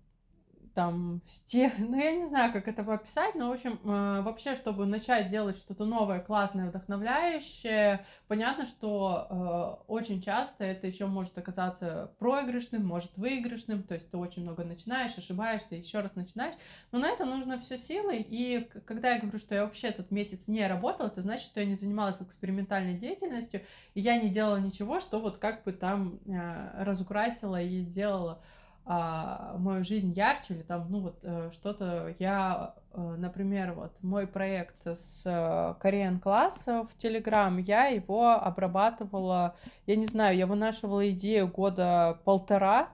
там 0.75 1.21
сте... 1.27 1.73
ну 1.79 1.97
я 1.99 2.13
не 2.13 2.27
знаю, 2.27 2.53
как 2.53 2.69
это 2.69 2.83
описать, 2.93 3.35
но 3.35 3.49
в 3.49 3.53
общем 3.53 3.79
э, 3.85 4.23
вообще, 4.23 4.55
чтобы 4.55 4.87
начать 4.87 5.29
делать 5.29 5.57
что-то 5.57 5.85
новое, 5.85 6.21
классное, 6.21 6.69
вдохновляющее, 6.69 8.05
понятно, 8.29 8.65
что 8.65 9.79
э, 9.82 9.82
очень 10.03 10.21
часто 10.21 10.65
это 10.65 10.89
еще 10.89 11.07
может 11.07 11.39
оказаться 11.39 12.13
проигрышным, 12.19 12.85
может 12.85 13.17
выигрышным, 13.17 13.85
то 13.85 13.95
есть 13.95 14.11
ты 14.11 14.17
очень 14.17 14.43
много 14.43 14.65
начинаешь, 14.65 15.17
ошибаешься, 15.17 15.77
еще 15.77 16.01
раз 16.01 16.17
начинаешь, 16.17 16.57
но 16.91 16.99
на 16.99 17.09
это 17.09 17.25
нужно 17.25 17.61
все 17.61 17.79
силы, 17.79 18.17
и 18.17 18.69
когда 18.85 19.13
я 19.13 19.21
говорю, 19.21 19.39
что 19.39 19.55
я 19.55 19.65
вообще 19.65 19.89
этот 19.89 20.11
месяц 20.11 20.49
не 20.49 20.67
работала, 20.67 21.07
это 21.07 21.23
значит, 21.23 21.45
что 21.45 21.61
я 21.61 21.67
не 21.67 21.77
занималась 21.77 22.21
экспериментальной 22.21 22.99
деятельностью, 22.99 23.63
и 23.95 24.01
я 24.01 24.21
не 24.21 24.29
делала 24.29 24.57
ничего, 24.57 24.99
что 24.99 25.21
вот 25.21 25.39
как 25.39 25.63
бы 25.63 25.73
там 25.73 26.19
э, 26.27 26.83
разукрасила 26.83 27.63
и 27.63 27.81
сделала 27.83 28.43
а, 28.85 29.57
мою 29.59 29.85
жизнь 29.85 30.13
ярче 30.13 30.55
или 30.55 30.63
там, 30.63 30.87
ну 30.91 31.01
вот 31.01 31.21
э, 31.23 31.51
что-то 31.53 32.15
я, 32.19 32.75
э, 32.93 33.15
например, 33.17 33.75
вот 33.75 33.93
мой 34.03 34.27
проект 34.27 34.85
с 34.87 35.23
э, 35.25 35.75
Korean 35.81 36.19
класс 36.19 36.67
в 36.67 36.89
Telegram, 36.97 37.61
я 37.61 37.87
его 37.87 38.31
обрабатывала, 38.31 39.55
я 39.87 39.95
не 39.95 40.07
знаю, 40.07 40.37
я 40.37 40.49
вынашивала 40.49 41.09
идею 41.11 41.47
года 41.47 42.19
полтора, 42.25 42.89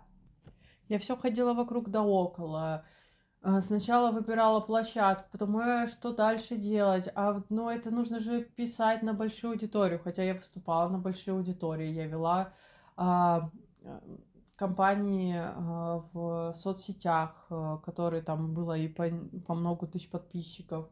я 0.88 0.98
все 0.98 1.16
ходила 1.16 1.54
вокруг 1.54 1.88
да 1.88 2.02
около, 2.02 2.84
Сначала 3.60 4.10
выбирала 4.10 4.60
площадку, 4.60 5.28
потом 5.30 5.58
э, 5.58 5.86
что 5.86 6.12
дальше 6.12 6.56
делать, 6.56 7.08
а 7.14 7.40
ну 7.48 7.70
это 7.70 7.90
нужно 7.90 8.20
же 8.20 8.42
писать 8.42 9.02
на 9.02 9.14
большую 9.14 9.52
аудиторию, 9.52 10.00
хотя 10.02 10.22
я 10.22 10.34
выступала 10.34 10.88
на 10.88 10.98
большой 10.98 11.34
аудитории, 11.34 11.86
я 11.86 12.06
вела 12.06 12.52
а, 12.96 13.50
компании 14.58 15.36
а, 15.38 16.04
в 16.12 16.52
соцсетях, 16.52 17.46
а, 17.48 17.78
которые 17.78 18.22
там 18.22 18.54
было 18.54 18.76
и 18.76 18.88
по, 18.88 19.08
по 19.46 19.54
много 19.54 19.86
тысяч 19.86 20.10
подписчиков. 20.10 20.88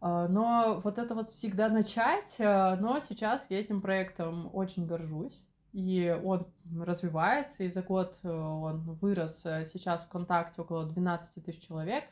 А, 0.00 0.28
но 0.28 0.80
вот 0.82 0.98
это 0.98 1.14
вот 1.14 1.28
всегда 1.28 1.68
начать, 1.68 2.36
но 2.38 3.00
сейчас 3.00 3.50
я 3.50 3.58
этим 3.58 3.82
проектом 3.82 4.48
очень 4.52 4.86
горжусь. 4.86 5.42
И 5.72 6.18
он 6.24 6.48
развивается, 6.80 7.62
и 7.62 7.68
за 7.68 7.82
год 7.82 8.18
он 8.24 8.80
вырос. 9.00 9.42
Сейчас 9.64 10.04
ВКонтакте 10.04 10.62
около 10.62 10.84
12 10.84 11.44
тысяч 11.44 11.64
человек, 11.68 12.04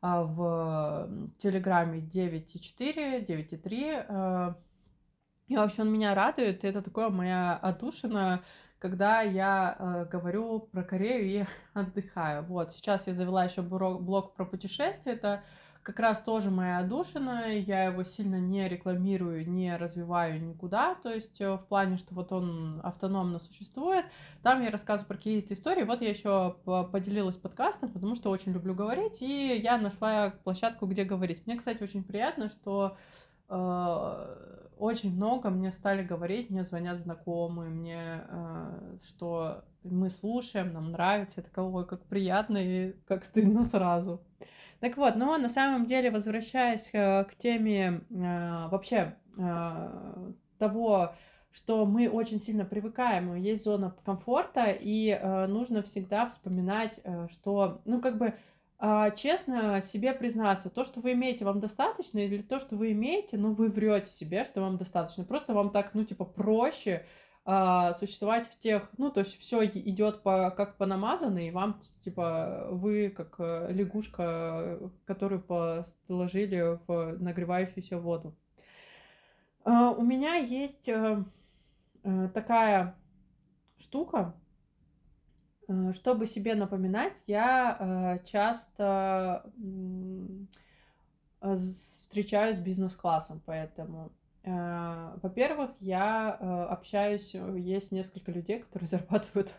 в 0.00 1.10
Телеграме 1.36 1.98
9,4, 2.00 3.26
9,3. 3.26 4.54
И 5.48 5.56
вообще 5.56 5.82
он 5.82 5.92
меня 5.92 6.14
радует, 6.14 6.64
это 6.64 6.80
такое 6.80 7.10
моя 7.10 7.54
отдушина, 7.56 8.40
когда 8.84 9.22
я 9.22 9.76
э, 9.78 10.04
говорю 10.12 10.68
про 10.70 10.82
Корею 10.82 11.24
и 11.24 11.44
отдыхаю. 11.72 12.44
Вот, 12.44 12.70
сейчас 12.70 13.06
я 13.06 13.14
завела 13.14 13.44
еще 13.44 13.62
блог 13.62 14.34
про 14.34 14.44
путешествия, 14.44 15.12
это 15.12 15.42
как 15.82 15.98
раз 16.00 16.20
тоже 16.20 16.50
моя 16.50 16.80
отдушина, 16.80 17.56
я 17.56 17.84
его 17.84 18.04
сильно 18.04 18.38
не 18.38 18.68
рекламирую, 18.68 19.48
не 19.50 19.74
развиваю 19.78 20.38
никуда, 20.38 20.96
то 20.96 21.10
есть 21.10 21.40
э, 21.40 21.54
в 21.54 21.64
плане, 21.64 21.96
что 21.96 22.14
вот 22.14 22.30
он 22.32 22.82
автономно 22.84 23.38
существует, 23.38 24.04
там 24.42 24.62
я 24.62 24.70
рассказываю 24.70 25.08
про 25.08 25.16
какие-то 25.16 25.54
истории, 25.54 25.84
вот 25.84 26.02
я 26.02 26.10
еще 26.10 26.56
поделилась 26.92 27.38
подкастом, 27.38 27.88
потому 27.88 28.14
что 28.14 28.28
очень 28.28 28.52
люблю 28.52 28.74
говорить, 28.74 29.22
и 29.22 29.56
я 29.56 29.78
нашла 29.78 30.34
площадку, 30.44 30.84
где 30.84 31.04
говорить. 31.04 31.46
Мне, 31.46 31.56
кстати, 31.56 31.82
очень 31.82 32.04
приятно, 32.04 32.50
что 32.50 32.98
э, 33.48 34.63
очень 34.78 35.14
много 35.14 35.50
мне 35.50 35.70
стали 35.70 36.02
говорить, 36.02 36.50
мне 36.50 36.64
звонят 36.64 36.98
знакомые, 36.98 37.70
мне, 37.70 38.22
э, 38.28 38.96
что 39.04 39.64
мы 39.82 40.10
слушаем, 40.10 40.72
нам 40.72 40.90
нравится, 40.92 41.40
это 41.40 41.50
кого 41.50 41.84
как 41.84 42.04
приятно 42.06 42.58
и 42.58 42.92
как 43.06 43.24
стыдно 43.24 43.64
сразу. 43.64 44.22
Так 44.80 44.96
вот, 44.96 45.16
но 45.16 45.36
на 45.38 45.48
самом 45.48 45.86
деле, 45.86 46.10
возвращаясь 46.10 46.90
э, 46.92 47.24
к 47.24 47.34
теме 47.36 48.02
э, 48.10 48.68
вообще 48.68 49.16
того, 50.58 51.14
что 51.50 51.86
мы 51.86 52.08
очень 52.08 52.38
сильно 52.38 52.64
привыкаем, 52.64 53.34
есть 53.34 53.64
зона 53.64 53.92
комфорта, 54.04 54.66
и 54.68 55.18
нужно 55.48 55.82
всегда 55.82 56.28
вспоминать, 56.28 57.00
что, 57.32 57.82
ну, 57.84 58.00
как 58.00 58.16
бы, 58.16 58.34
а, 58.78 59.10
честно 59.10 59.80
себе 59.82 60.12
признаться, 60.12 60.70
то, 60.70 60.84
что 60.84 61.00
вы 61.00 61.12
имеете, 61.12 61.44
вам 61.44 61.60
достаточно, 61.60 62.18
или 62.18 62.42
то, 62.42 62.58
что 62.58 62.76
вы 62.76 62.92
имеете, 62.92 63.38
ну, 63.38 63.54
вы 63.54 63.68
врете 63.68 64.12
себе, 64.12 64.44
что 64.44 64.60
вам 64.60 64.76
достаточно. 64.76 65.24
Просто 65.24 65.54
вам 65.54 65.70
так, 65.70 65.94
ну, 65.94 66.04
типа, 66.04 66.24
проще 66.24 67.06
а, 67.46 67.92
существовать 67.92 68.48
в 68.48 68.58
тех, 68.58 68.88
ну, 68.96 69.10
то 69.10 69.20
есть 69.20 69.38
все 69.38 69.64
идет 69.66 70.22
по, 70.22 70.50
как 70.50 70.76
по 70.76 70.86
намазанной, 70.86 71.48
и 71.48 71.50
вам, 71.50 71.80
типа, 72.02 72.68
вы 72.70 73.10
как 73.10 73.36
э, 73.38 73.68
лягушка, 73.70 74.78
которую 75.04 75.42
положили 75.42 76.78
в 76.86 77.18
нагревающуюся 77.18 77.98
воду. 77.98 78.34
А, 79.64 79.90
у 79.90 80.02
меня 80.02 80.36
есть 80.36 80.88
э, 80.88 81.22
такая 82.32 82.96
штука, 83.78 84.34
чтобы 85.94 86.26
себе 86.26 86.54
напоминать, 86.54 87.22
я 87.26 87.76
э, 87.78 88.24
часто 88.26 89.44
э, 91.40 91.56
встречаюсь 91.56 92.56
с 92.56 92.60
бизнес-классом, 92.60 93.42
поэтому, 93.44 94.12
во-первых, 94.42 95.70
я 95.80 96.32
общаюсь, 96.70 97.34
есть 97.34 97.92
несколько 97.92 98.30
людей, 98.30 98.60
которые 98.60 98.86
зарабатывают 98.88 99.54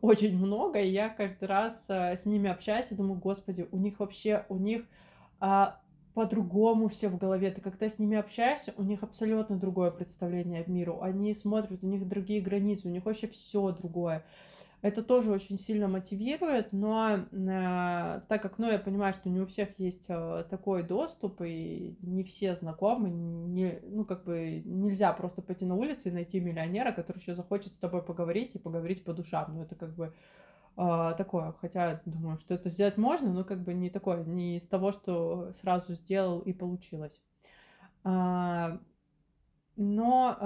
очень 0.00 0.36
много, 0.36 0.80
и 0.80 0.90
я 0.90 1.08
каждый 1.10 1.46
раз 1.46 1.88
с 1.88 2.24
ними 2.24 2.50
общаюсь 2.50 2.90
и 2.90 2.94
думаю, 2.94 3.20
господи, 3.20 3.68
у 3.70 3.78
них 3.78 4.00
вообще, 4.00 4.46
у 4.48 4.56
них 4.56 4.84
а, 5.40 5.80
по-другому 6.14 6.88
все 6.88 7.08
в 7.08 7.16
голове. 7.16 7.50
Ты 7.50 7.60
когда 7.60 7.88
с 7.88 7.98
ними 7.98 8.16
общаешься, 8.16 8.74
у 8.76 8.82
них 8.82 9.02
абсолютно 9.02 9.56
другое 9.56 9.90
представление 9.90 10.62
о 10.62 10.70
миру. 10.70 11.00
Они 11.00 11.32
смотрят, 11.34 11.82
у 11.82 11.86
них 11.86 12.06
другие 12.08 12.40
границы, 12.40 12.88
у 12.88 12.90
них 12.90 13.04
вообще 13.04 13.28
все 13.28 13.70
другое. 13.70 14.24
Это 14.82 15.02
тоже 15.02 15.30
очень 15.30 15.58
сильно 15.58 15.88
мотивирует, 15.88 16.72
но 16.72 17.26
э, 17.30 18.20
так 18.28 18.40
как, 18.40 18.58
ну, 18.58 18.70
я 18.70 18.78
понимаю, 18.78 19.12
что 19.12 19.28
не 19.28 19.40
у 19.40 19.46
всех 19.46 19.78
есть 19.78 20.06
э, 20.08 20.44
такой 20.48 20.82
доступ, 20.82 21.42
и 21.42 21.98
не 22.00 22.24
все 22.24 22.56
знакомы, 22.56 23.10
не, 23.10 23.78
ну, 23.82 24.06
как 24.06 24.24
бы 24.24 24.62
нельзя 24.64 25.12
просто 25.12 25.42
пойти 25.42 25.66
на 25.66 25.74
улицу 25.74 26.08
и 26.08 26.12
найти 26.12 26.40
миллионера, 26.40 26.92
который 26.92 27.18
еще 27.18 27.34
захочет 27.34 27.74
с 27.74 27.76
тобой 27.76 28.02
поговорить 28.02 28.54
и 28.54 28.58
поговорить 28.58 29.04
по 29.04 29.12
душам. 29.12 29.54
Ну, 29.54 29.62
это 29.62 29.74
как 29.74 29.94
бы 29.94 30.14
э, 30.78 31.14
такое, 31.18 31.52
хотя 31.60 32.00
думаю, 32.06 32.38
что 32.38 32.54
это 32.54 32.70
сделать 32.70 32.96
можно, 32.96 33.30
но 33.30 33.44
как 33.44 33.62
бы 33.62 33.74
не 33.74 33.90
такое, 33.90 34.24
не 34.24 34.56
из 34.56 34.66
того, 34.66 34.92
что 34.92 35.52
сразу 35.52 35.92
сделал 35.92 36.40
и 36.40 36.54
получилось. 36.54 37.20
А, 38.02 38.80
но 39.80 40.36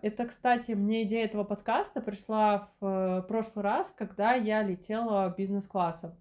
э, 0.00 0.06
это, 0.06 0.26
кстати, 0.26 0.72
мне 0.72 1.02
идея 1.02 1.26
этого 1.26 1.44
подкаста 1.44 2.00
пришла 2.00 2.70
в 2.80 2.86
э, 2.86 3.22
прошлый 3.28 3.62
раз, 3.62 3.90
когда 3.90 4.32
я 4.32 4.62
летела 4.62 5.28
бизнес-классом. 5.36 6.14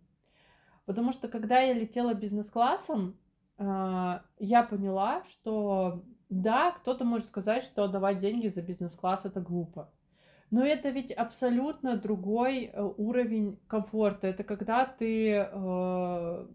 Потому 0.85 1.13
что 1.13 1.29
когда 1.29 1.61
я 1.61 1.73
летела 1.73 2.13
бизнес-классом, 2.13 3.17
э, 3.57 4.19
я 4.39 4.63
поняла, 4.63 5.23
что 5.29 6.03
да, 6.27 6.71
кто-то 6.71 7.05
может 7.05 7.27
сказать, 7.27 7.63
что 7.63 7.87
давать 7.87 8.19
деньги 8.19 8.49
за 8.49 8.61
бизнес-класс 8.61 9.25
это 9.25 9.39
глупо. 9.39 9.89
Но 10.49 10.61
это 10.61 10.89
ведь 10.89 11.13
абсолютно 11.13 11.95
другой 11.95 12.65
э, 12.65 12.81
уровень 12.81 13.61
комфорта. 13.67 14.27
Это 14.27 14.43
когда 14.43 14.85
ты 14.85 15.47
э, 15.49 16.47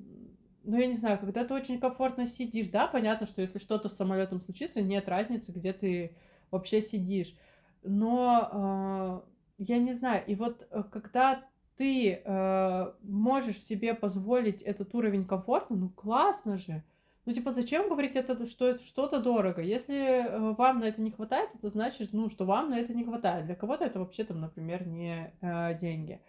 ну, 0.66 0.79
я 0.79 0.87
не 0.87 0.94
знаю, 0.94 1.18
когда 1.18 1.44
ты 1.44 1.55
очень 1.55 1.79
комфортно 1.79 2.26
сидишь, 2.26 2.68
да, 2.68 2.87
понятно, 2.87 3.26
что 3.26 3.40
если 3.40 3.59
что-то 3.59 3.88
с 3.88 3.96
самолетом 3.96 4.40
случится, 4.40 4.83
нет 4.83 5.09
разницы, 5.09 5.52
где 5.52 5.72
ты 5.72 6.16
вообще 6.50 6.83
сидишь. 6.83 7.35
Но 7.83 9.22
э, 9.59 9.64
я 9.64 9.79
не 9.79 9.94
знаю, 9.94 10.24
и 10.26 10.35
вот 10.35 10.66
э, 10.70 10.83
когда 10.90 11.44
ты 11.76 12.22
э, 12.24 12.92
можешь 13.02 13.62
себе 13.62 13.94
позволить 13.94 14.62
этот 14.62 14.94
уровень 14.94 15.24
комфорта, 15.24 15.74
ну 15.74 15.88
классно 15.90 16.59
же. 16.59 16.83
Ну, 17.26 17.33
типа, 17.33 17.50
зачем 17.50 17.88
говорить 17.88 18.14
это, 18.14 18.46
что 18.46 18.68
это 18.68 18.83
что-то 18.85 19.20
дорого? 19.20 19.61
Если 19.61 19.96
э, 19.96 20.55
вам 20.55 20.81
на 20.81 20.85
это 20.85 21.02
не 21.02 21.11
хватает, 21.11 21.50
это 21.55 21.68
значит, 21.68 22.11
ну, 22.12 22.31
что 22.31 22.44
вам 22.44 22.70
на 22.70 22.79
это 22.79 22.94
не 22.94 23.05
хватает. 23.05 23.46
Для 23.46 23.57
кого-то 23.57 23.85
это 23.85 23.98
вообще 23.98 24.24
там, 24.24 24.40
например, 24.40 24.87
не 24.87 25.33
э, 25.40 25.79
деньги. 25.79 26.20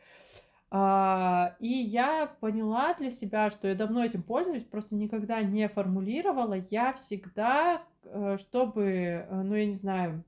А, 0.69 1.55
и 1.59 1.69
я 1.69 2.27
поняла 2.39 2.93
для 2.93 3.09
себя, 3.11 3.49
что 3.49 3.67
я 3.67 3.75
давно 3.75 4.03
этим 4.03 4.21
пользуюсь, 4.21 4.63
просто 4.63 4.95
никогда 4.95 5.41
не 5.41 5.67
формулировала. 5.69 6.55
Я 6.69 6.93
всегда, 6.93 7.83
э, 8.03 8.37
чтобы, 8.39 8.83
э, 8.83 9.41
ну, 9.43 9.55
я 9.55 9.65
не 9.65 9.73
знаю, 9.73 10.23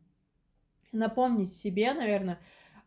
напомнить 0.91 1.53
себе, 1.53 1.93
наверное, 1.93 2.39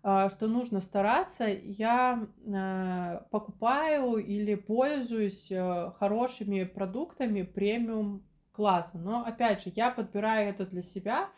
а, 0.05 0.29
что 0.31 0.49
нужно 0.49 0.81
стараться, 0.81 1.45
я 1.47 2.27
а, 2.53 3.27
покупаю 3.31 4.17
или 4.17 4.57
пользуюсь 4.57 5.49
э, 5.51 5.93
хорошими 5.99 6.65
продуктами 6.65 7.43
премиум 7.43 8.25
класса. 8.51 8.99
Но 8.99 9.25
опять 9.25 9.63
же, 9.63 9.73
я 9.77 9.91
подбираю 9.91 10.51
это 10.51 10.67
для 10.67 10.83
себя, 10.83 11.29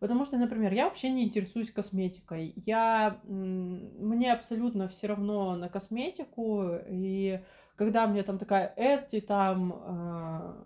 потому 0.00 0.24
что, 0.24 0.38
например, 0.38 0.72
я 0.72 0.86
вообще 0.86 1.10
не 1.10 1.24
интересуюсь 1.24 1.70
косметикой. 1.70 2.54
Я, 2.56 3.20
мне 3.24 4.32
абсолютно 4.32 4.88
все 4.88 5.06
равно 5.06 5.54
на 5.54 5.68
косметику, 5.68 6.72
и 6.88 7.40
когда 7.76 8.06
мне 8.06 8.22
там 8.22 8.38
такая, 8.38 8.72
эти 8.76 9.20
там 9.20 9.72
э, 9.72 10.64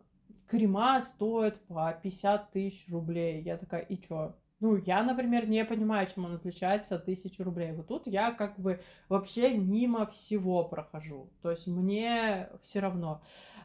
крема 0.49 1.03
стоят 1.03 1.61
по 1.67 1.93
50 2.03 2.51
тысяч 2.53 2.89
рублей, 2.89 3.43
я 3.43 3.59
такая, 3.59 3.83
и 3.83 3.99
чё? 3.99 4.35
Ну, 4.61 4.77
я, 4.77 5.03
например, 5.03 5.47
не 5.47 5.65
понимаю, 5.65 6.07
чем 6.07 6.25
он 6.25 6.37
отличается 6.37 6.97
от 6.97 7.05
тысячи 7.05 7.43
рублей. 7.43 7.73
Вот 7.73 7.89
тут 7.89 8.07
я 8.07 8.31
как 8.31 8.59
бы 8.59 8.81
вообще 9.09 9.59
мимо 9.59 10.07
всего 10.07 10.65
прохожу. 10.65 11.29
То 11.43 11.51
есть 11.51 11.67
мне 11.67 12.49
все 12.63 12.81
равно. 12.81 13.21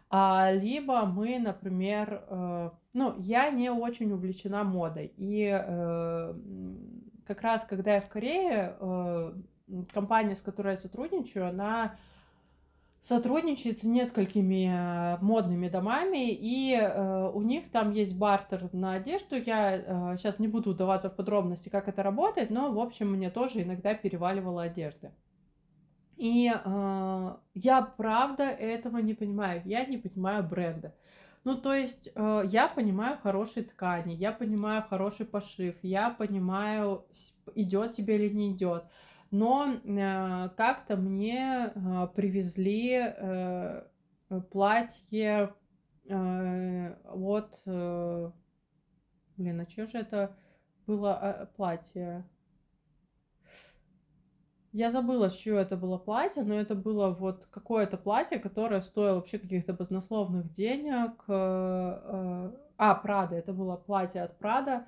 А, 0.09 0.51
либо 0.51 1.05
мы, 1.05 1.37
например, 1.37 2.23
э, 2.27 2.69
ну, 2.93 3.15
я 3.19 3.51
не 3.51 3.69
очень 3.69 4.11
увлечена 4.11 4.63
модой. 4.63 5.13
И 5.17 5.45
э, 5.45 6.33
как 7.27 7.41
раз, 7.41 7.63
когда 7.65 7.95
я 7.95 8.01
в 8.01 8.09
Корее, 8.09 8.75
э, 8.79 9.33
компания, 9.93 10.35
с 10.35 10.41
которой 10.41 10.71
я 10.71 10.77
сотрудничаю, 10.77 11.47
она 11.47 11.95
сотрудничает 13.01 13.77
с 13.79 13.83
несколькими 13.83 14.67
э, 14.67 15.17
модными 15.21 15.69
домами, 15.69 16.31
и 16.31 16.73
э, 16.73 17.31
у 17.33 17.41
них 17.41 17.69
там 17.71 17.91
есть 17.91 18.17
бартер 18.17 18.69
на 18.73 18.93
одежду. 18.93 19.35
Я 19.37 19.77
э, 19.77 20.17
сейчас 20.17 20.39
не 20.39 20.47
буду 20.47 20.71
удаваться 20.71 21.09
в 21.09 21.15
подробности, 21.15 21.69
как 21.69 21.87
это 21.87 22.03
работает, 22.03 22.49
но, 22.49 22.71
в 22.71 22.79
общем, 22.79 23.11
мне 23.11 23.29
тоже 23.29 23.61
иногда 23.61 23.93
переваливала 23.93 24.63
одежды. 24.63 25.11
И 26.19 26.51
э, 26.53 27.35
я 27.53 27.81
правда 27.81 28.43
этого 28.43 28.97
не 28.97 29.13
понимаю. 29.13 29.61
Я 29.63 29.85
не 29.85 29.97
понимаю 29.97 30.43
бренда. 30.43 30.93
Ну, 31.45 31.55
то 31.55 31.73
есть 31.73 32.11
э, 32.13 32.41
я 32.51 32.67
понимаю 32.67 33.17
хорошие 33.23 33.63
ткани, 33.63 34.15
я 34.15 34.33
понимаю 34.33 34.83
хороший 34.83 35.25
пошив, 35.25 35.75
я 35.81 36.09
понимаю, 36.09 37.05
идет 37.55 37.93
тебе 37.93 38.17
или 38.17 38.33
не 38.33 38.51
идет. 38.51 38.83
Но 39.31 39.67
э, 39.71 40.49
как-то 40.57 40.97
мне 40.97 41.71
э, 41.73 42.07
привезли 42.13 42.99
э, 42.99 43.83
платье 44.51 45.53
э. 46.09 46.95
Э, 47.65 48.31
блин, 49.37 49.61
а 49.61 49.69
что 49.69 49.87
же 49.87 49.99
это 49.99 50.35
было 50.85 51.17
э, 51.21 51.45
платье? 51.55 52.25
Я 54.71 54.91
забыла, 54.91 55.29
с 55.29 55.35
чего 55.35 55.57
это 55.57 55.75
было 55.75 55.97
платье, 55.97 56.43
но 56.43 56.53
это 56.53 56.75
было 56.75 57.09
вот 57.09 57.47
какое-то 57.49 57.97
платье, 57.97 58.37
которое 58.37 58.81
стоило 58.81 59.15
вообще 59.15 59.39
каких-то 59.39 59.73
баснословных 59.73 60.51
денег. 60.53 61.23
Э, 61.27 61.99
э, 62.03 62.51
а, 62.77 62.95
Прада, 62.95 63.35
это 63.35 63.51
было 63.51 63.77
платье 63.77 64.21
от 64.21 64.37
Прада. 64.37 64.87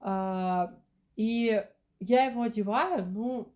А, 0.00 0.74
и 1.14 1.64
я 2.00 2.24
его 2.24 2.42
одеваю, 2.42 3.06
ну, 3.06 3.52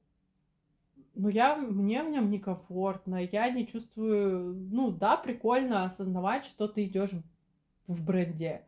ну, 1.17 1.29
я, 1.29 1.57
мне 1.57 2.03
в 2.03 2.11
нем 2.11 2.31
некомфортно, 2.31 3.25
я 3.25 3.51
не 3.51 3.67
чувствую, 3.67 4.55
ну, 4.55 4.91
да, 4.91 5.17
прикольно 5.17 5.85
осознавать, 5.85 6.45
что 6.45 6.69
ты 6.69 6.85
идешь 6.85 7.11
в 7.87 8.05
бренде. 8.05 8.65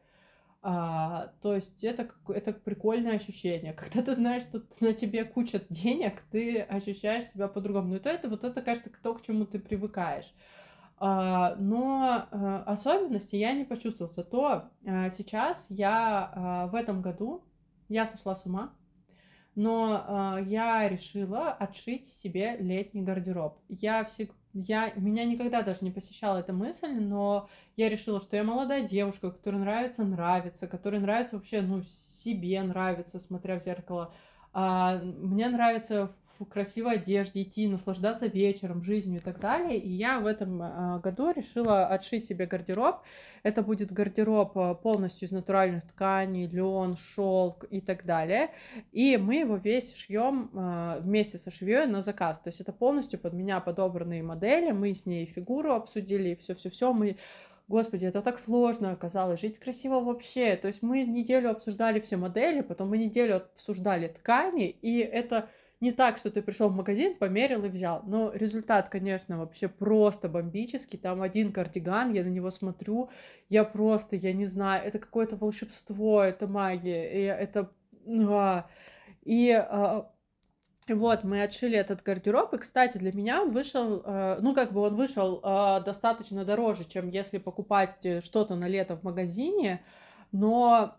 А, 0.68 1.30
то 1.42 1.54
есть 1.54 1.84
это, 1.84 2.10
это 2.26 2.52
прикольное 2.52 3.14
ощущение. 3.14 3.72
Когда 3.72 4.02
ты 4.02 4.16
знаешь, 4.16 4.42
что 4.42 4.64
на 4.80 4.92
тебе 4.94 5.24
куча 5.24 5.62
денег, 5.70 6.24
ты 6.32 6.60
ощущаешь 6.60 7.26
себя 7.26 7.46
по-другому. 7.46 7.90
Ну, 7.90 7.94
и 7.94 7.98
то 8.00 8.08
это 8.08 8.28
вот 8.28 8.42
это, 8.42 8.60
кажется, 8.62 8.90
то, 9.00 9.14
к 9.14 9.22
чему 9.22 9.46
ты 9.46 9.60
привыкаешь. 9.60 10.34
А, 10.98 11.54
но 11.54 12.26
а, 12.32 12.64
особенности 12.66 13.36
я 13.36 13.52
не 13.52 13.64
почувствовала. 13.64 14.12
Зато 14.12 14.64
а, 14.84 15.08
сейчас 15.10 15.68
я 15.70 16.32
а, 16.34 16.66
в 16.66 16.74
этом 16.74 17.00
году, 17.00 17.44
я 17.88 18.04
сошла 18.04 18.34
с 18.34 18.44
ума, 18.44 18.74
но 19.54 20.36
э, 20.38 20.44
я 20.48 20.86
решила 20.86 21.50
отшить 21.50 22.06
себе 22.06 22.56
летний 22.58 23.00
гардероб. 23.00 23.58
Я 23.68 24.04
всегда 24.04 24.34
я, 24.56 24.92
меня 24.96 25.24
никогда 25.26 25.60
даже 25.62 25.80
не 25.82 25.90
посещала 25.90 26.38
эта 26.38 26.52
мысль, 26.54 26.92
но 26.98 27.48
я 27.76 27.90
решила, 27.90 28.20
что 28.20 28.36
я 28.36 28.42
молодая 28.44 28.86
девушка, 28.86 29.30
которой 29.30 29.56
нравится 29.56 30.02
нравится, 30.02 30.66
которой 30.66 30.98
нравится 30.98 31.36
вообще, 31.36 31.60
ну, 31.60 31.82
себе 32.22 32.62
нравится, 32.62 33.20
смотря 33.20 33.60
в 33.60 33.62
зеркало. 33.62 34.14
А, 34.54 34.98
мне 34.98 35.48
нравится 35.48 36.10
в 36.38 36.44
красивой 36.44 36.96
одежде 36.96 37.42
идти, 37.42 37.66
наслаждаться 37.68 38.26
вечером, 38.26 38.82
жизнью 38.82 39.20
и 39.20 39.22
так 39.22 39.40
далее. 39.40 39.78
И 39.78 39.88
я 39.90 40.20
в 40.20 40.26
этом 40.26 40.60
а, 40.62 40.98
году 40.98 41.32
решила 41.32 41.86
отшить 41.86 42.24
себе 42.24 42.46
гардероб. 42.46 43.02
Это 43.42 43.62
будет 43.62 43.92
гардероб 43.92 44.56
а, 44.56 44.74
полностью 44.74 45.26
из 45.26 45.32
натуральных 45.32 45.84
тканей, 45.86 46.46
лен, 46.46 46.96
шелк 46.96 47.64
и 47.70 47.80
так 47.80 48.04
далее. 48.04 48.50
И 48.92 49.16
мы 49.16 49.36
его 49.36 49.56
весь 49.56 49.94
шьем 49.94 50.50
а, 50.54 50.98
вместе 51.00 51.38
со 51.38 51.50
швеей 51.50 51.86
на 51.86 52.02
заказ. 52.02 52.40
То 52.40 52.48
есть 52.48 52.60
это 52.60 52.72
полностью 52.72 53.18
под 53.18 53.32
меня 53.32 53.60
подобранные 53.60 54.22
модели. 54.22 54.72
Мы 54.72 54.94
с 54.94 55.06
ней 55.06 55.26
фигуру 55.26 55.72
обсудили, 55.72 56.34
все-все-все 56.34 56.92
мы 56.92 57.16
Господи, 57.68 58.04
это 58.06 58.22
так 58.22 58.38
сложно 58.38 58.92
оказалось, 58.92 59.40
жить 59.40 59.58
красиво 59.58 59.98
вообще. 60.00 60.54
То 60.54 60.68
есть 60.68 60.82
мы 60.82 61.02
неделю 61.02 61.50
обсуждали 61.50 61.98
все 61.98 62.16
модели, 62.16 62.60
потом 62.60 62.90
мы 62.90 62.98
неделю 62.98 63.38
обсуждали 63.38 64.06
ткани, 64.06 64.68
и 64.68 64.98
это 64.98 65.48
не 65.80 65.92
так, 65.92 66.16
что 66.16 66.30
ты 66.30 66.42
пришел 66.42 66.68
в 66.68 66.74
магазин, 66.74 67.16
померил 67.16 67.64
и 67.64 67.68
взял. 67.68 68.02
Но 68.06 68.32
результат, 68.32 68.88
конечно, 68.88 69.38
вообще 69.38 69.68
просто 69.68 70.28
бомбический. 70.28 70.98
Там 70.98 71.20
один 71.20 71.52
кардиган, 71.52 72.12
я 72.12 72.24
на 72.24 72.28
него 72.28 72.50
смотрю, 72.50 73.10
я 73.48 73.64
просто, 73.64 74.16
я 74.16 74.32
не 74.32 74.46
знаю, 74.46 74.86
это 74.86 74.98
какое-то 74.98 75.36
волшебство, 75.36 76.22
это 76.22 76.46
магия, 76.46 77.12
и 77.12 77.20
это... 77.22 77.70
А, 78.08 78.66
и 79.24 79.50
а, 79.50 80.10
вот, 80.88 81.24
мы 81.24 81.42
отшили 81.42 81.76
этот 81.76 82.02
гардероб, 82.02 82.54
и, 82.54 82.58
кстати, 82.58 82.96
для 82.96 83.12
меня 83.12 83.42
он 83.42 83.50
вышел, 83.50 84.02
э, 84.04 84.38
ну, 84.40 84.54
как 84.54 84.72
бы 84.72 84.82
он 84.82 84.94
вышел 84.94 85.40
э, 85.42 85.82
достаточно 85.84 86.44
дороже, 86.44 86.84
чем 86.84 87.08
если 87.08 87.38
покупать 87.38 87.98
что-то 88.22 88.54
на 88.54 88.68
лето 88.68 88.96
в 88.96 89.02
магазине, 89.02 89.82
но 90.36 90.96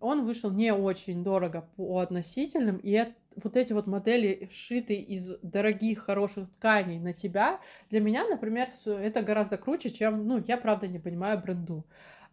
он 0.00 0.24
вышел 0.24 0.50
не 0.50 0.72
очень 0.72 1.24
дорого 1.24 1.68
по 1.76 1.98
относительным, 1.98 2.76
и 2.76 2.92
это 2.92 3.12
вот 3.42 3.56
эти 3.56 3.72
вот 3.72 3.86
модели, 3.86 4.48
сшитые 4.52 5.02
из 5.02 5.38
дорогих, 5.42 6.04
хороших 6.04 6.48
тканей 6.56 6.98
на 6.98 7.12
тебя, 7.12 7.60
для 7.90 8.00
меня, 8.00 8.26
например, 8.26 8.68
это 8.86 9.22
гораздо 9.22 9.58
круче, 9.58 9.90
чем, 9.90 10.26
ну, 10.26 10.42
я 10.46 10.56
правда 10.56 10.86
не 10.86 10.98
понимаю 10.98 11.38
бренду. 11.38 11.84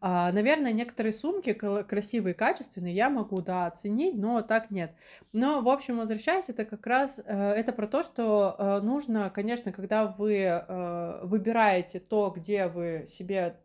А, 0.06 0.34
наверное, 0.34 0.74
некоторые 0.74 1.14
сумки 1.14 1.54
красивые, 1.54 2.34
качественные, 2.34 2.94
я 2.94 3.10
могу, 3.10 3.42
да, 3.42 3.68
оценить, 3.68 4.16
но 4.16 4.42
так 4.42 4.70
нет. 4.70 4.92
Но, 5.32 5.62
в 5.62 5.70
общем, 5.70 5.98
возвращаясь, 5.98 6.50
это 6.50 6.66
как 6.66 6.86
раз, 6.86 7.20
э, 7.24 7.52
это 7.52 7.72
про 7.72 7.88
то, 7.88 8.04
что 8.04 8.54
э, 8.58 8.80
нужно, 8.82 9.30
конечно, 9.30 9.72
когда 9.72 10.06
вы 10.06 10.40
э, 10.40 11.20
выбираете 11.24 12.02
то, 12.02 12.34
где 12.36 12.68
вы 12.68 13.06
себе 13.08 13.63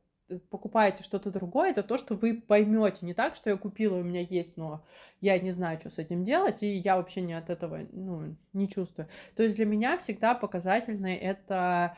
покупаете 0.50 1.04
что-то 1.04 1.30
другое, 1.30 1.70
это 1.70 1.82
то, 1.82 1.98
что 1.98 2.14
вы 2.14 2.34
поймете. 2.34 2.98
Не 3.02 3.14
так, 3.14 3.36
что 3.36 3.50
я 3.50 3.56
купила, 3.56 3.96
у 3.96 4.02
меня 4.02 4.20
есть, 4.20 4.56
но 4.56 4.84
я 5.20 5.38
не 5.38 5.50
знаю, 5.50 5.78
что 5.80 5.90
с 5.90 5.98
этим 5.98 6.24
делать, 6.24 6.62
и 6.62 6.74
я 6.74 6.96
вообще 6.96 7.20
не 7.20 7.34
от 7.34 7.50
этого 7.50 7.86
ну, 7.92 8.36
не 8.52 8.68
чувствую. 8.68 9.08
То 9.36 9.42
есть 9.42 9.56
для 9.56 9.66
меня 9.66 9.96
всегда 9.98 10.34
показательный 10.34 11.16
это 11.16 11.96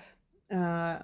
э, 0.49 1.03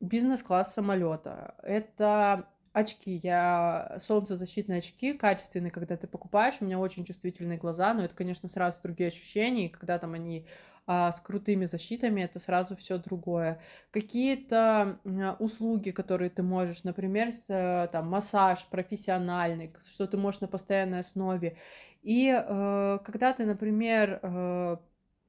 бизнес-класс 0.00 0.74
самолета. 0.74 1.54
Это 1.62 2.48
очки. 2.72 3.20
Я 3.22 3.96
солнцезащитные 3.98 4.78
очки, 4.78 5.14
качественные, 5.14 5.70
когда 5.70 5.96
ты 5.96 6.06
покупаешь. 6.06 6.56
У 6.60 6.64
меня 6.64 6.78
очень 6.78 7.04
чувствительные 7.04 7.58
глаза, 7.58 7.94
но 7.94 8.04
это, 8.04 8.14
конечно, 8.14 8.48
сразу 8.48 8.78
другие 8.82 9.08
ощущения. 9.08 9.66
И 9.66 9.70
когда 9.70 9.98
там 9.98 10.12
они 10.12 10.46
а, 10.86 11.10
с 11.10 11.20
крутыми 11.20 11.64
защитами, 11.64 12.20
это 12.22 12.38
сразу 12.38 12.76
все 12.76 12.98
другое. 12.98 13.60
Какие-то 13.90 15.00
услуги, 15.38 15.90
которые 15.90 16.30
ты 16.30 16.42
можешь, 16.42 16.84
например, 16.84 17.32
с, 17.32 17.46
э, 17.48 17.88
там, 17.90 18.08
массаж 18.08 18.64
профессиональный, 18.66 19.74
что 19.90 20.06
ты 20.06 20.16
можешь 20.16 20.40
на 20.40 20.48
постоянной 20.48 21.00
основе. 21.00 21.56
И 22.02 22.28
э, 22.28 22.98
когда 23.04 23.32
ты, 23.32 23.44
например, 23.44 24.20
э, 24.22 24.76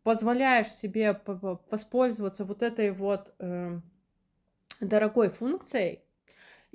позволяешь 0.03 0.67
себе 0.67 1.19
воспользоваться 1.25 2.45
вот 2.45 2.61
этой 2.61 2.91
вот 2.91 3.33
э, 3.39 3.79
дорогой 4.79 5.29
функцией, 5.29 6.01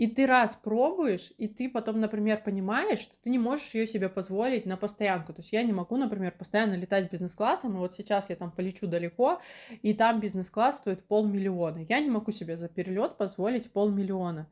и 0.03 0.09
ты 0.09 0.27
раз 0.27 0.57
пробуешь, 0.57 1.33
и 1.39 1.47
ты 1.47 1.69
потом, 1.69 2.01
например, 2.01 2.43
понимаешь, 2.43 2.99
что 2.99 3.15
ты 3.23 3.31
не 3.31 3.39
можешь 3.39 3.73
ее 3.73 3.87
себе 3.87 4.09
позволить 4.09 4.67
на 4.67 4.77
постоянку. 4.77 5.33
То 5.33 5.43
есть 5.43 5.53
я 5.53 5.63
не 5.63 5.73
могу, 5.73 5.97
например, 5.97 6.33
постоянно 6.37 6.75
летать 6.75 7.09
бизнес-классом, 7.13 7.77
и 7.77 7.79
вот 7.79 7.95
сейчас 7.95 8.29
я 8.29 8.35
там 8.35 8.51
полечу 8.51 8.89
далеко, 8.89 9.41
и 9.81 9.95
там 9.95 10.19
бизнес-класс 10.19 10.79
стоит 10.79 11.05
полмиллиона. 11.05 11.87
Я 11.89 12.01
не 12.01 12.11
могу 12.11 12.33
себе 12.33 12.57
за 12.57 12.69
перелет 12.69 13.17
позволить 13.17 13.71
полмиллиона. 13.71 14.49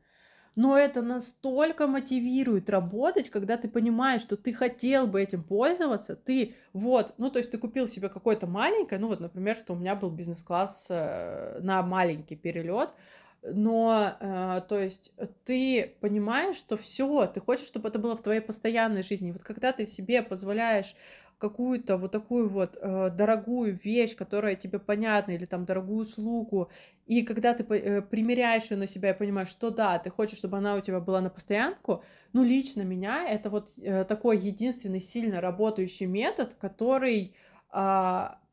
Но 0.55 0.77
это 0.77 1.01
настолько 1.01 1.85
мотивирует 1.85 2.69
работать, 2.69 3.29
когда 3.29 3.57
ты 3.57 3.67
понимаешь, 3.67 4.21
что 4.21 4.37
ты 4.37 4.53
хотел 4.53 5.05
бы 5.05 5.21
этим 5.21 5.43
пользоваться, 5.43 6.15
ты 6.15 6.55
вот, 6.71 7.13
ну 7.17 7.29
то 7.29 7.39
есть 7.39 7.51
ты 7.51 7.57
купил 7.57 7.89
себе 7.89 8.07
какое-то 8.07 8.47
маленькое, 8.47 9.01
ну 9.01 9.07
вот, 9.07 9.19
например, 9.19 9.57
что 9.57 9.73
у 9.73 9.75
меня 9.77 9.95
был 9.95 10.11
бизнес-класс 10.11 10.87
э, 10.89 11.59
на 11.61 11.81
маленький 11.83 12.37
перелет, 12.37 12.93
но, 13.43 14.15
э, 14.19 14.61
то 14.67 14.79
есть, 14.79 15.13
ты 15.45 15.95
понимаешь, 15.99 16.57
что 16.57 16.77
все, 16.77 17.25
ты 17.27 17.39
хочешь, 17.39 17.67
чтобы 17.67 17.89
это 17.89 17.99
было 17.99 18.15
в 18.15 18.21
твоей 18.21 18.41
постоянной 18.41 19.03
жизни. 19.03 19.31
Вот 19.31 19.43
когда 19.43 19.71
ты 19.71 19.85
себе 19.85 20.21
позволяешь 20.21 20.95
какую-то 21.39 21.97
вот 21.97 22.11
такую 22.11 22.49
вот 22.49 22.77
э, 22.79 23.09
дорогую 23.09 23.79
вещь, 23.83 24.15
которая 24.15 24.55
тебе 24.55 24.77
понятна, 24.77 25.31
или 25.31 25.45
там 25.45 25.65
дорогую 25.65 26.01
услугу, 26.03 26.69
и 27.07 27.23
когда 27.23 27.55
ты 27.55 27.63
э, 27.63 28.01
примеряешь 28.03 28.69
ее 28.69 28.77
на 28.77 28.87
себя 28.87 29.09
и 29.09 29.17
понимаешь, 29.17 29.49
что 29.49 29.71
да, 29.71 29.97
ты 29.97 30.11
хочешь, 30.11 30.37
чтобы 30.37 30.57
она 30.57 30.75
у 30.75 30.81
тебя 30.81 30.99
была 30.99 31.19
на 31.19 31.31
постоянку, 31.31 32.03
ну, 32.33 32.43
лично 32.43 32.83
меня 32.83 33.27
это 33.27 33.49
вот 33.49 33.71
э, 33.81 34.05
такой 34.05 34.37
единственный 34.37 35.01
сильно 35.01 35.41
работающий 35.41 36.05
метод, 36.05 36.53
который 36.61 37.33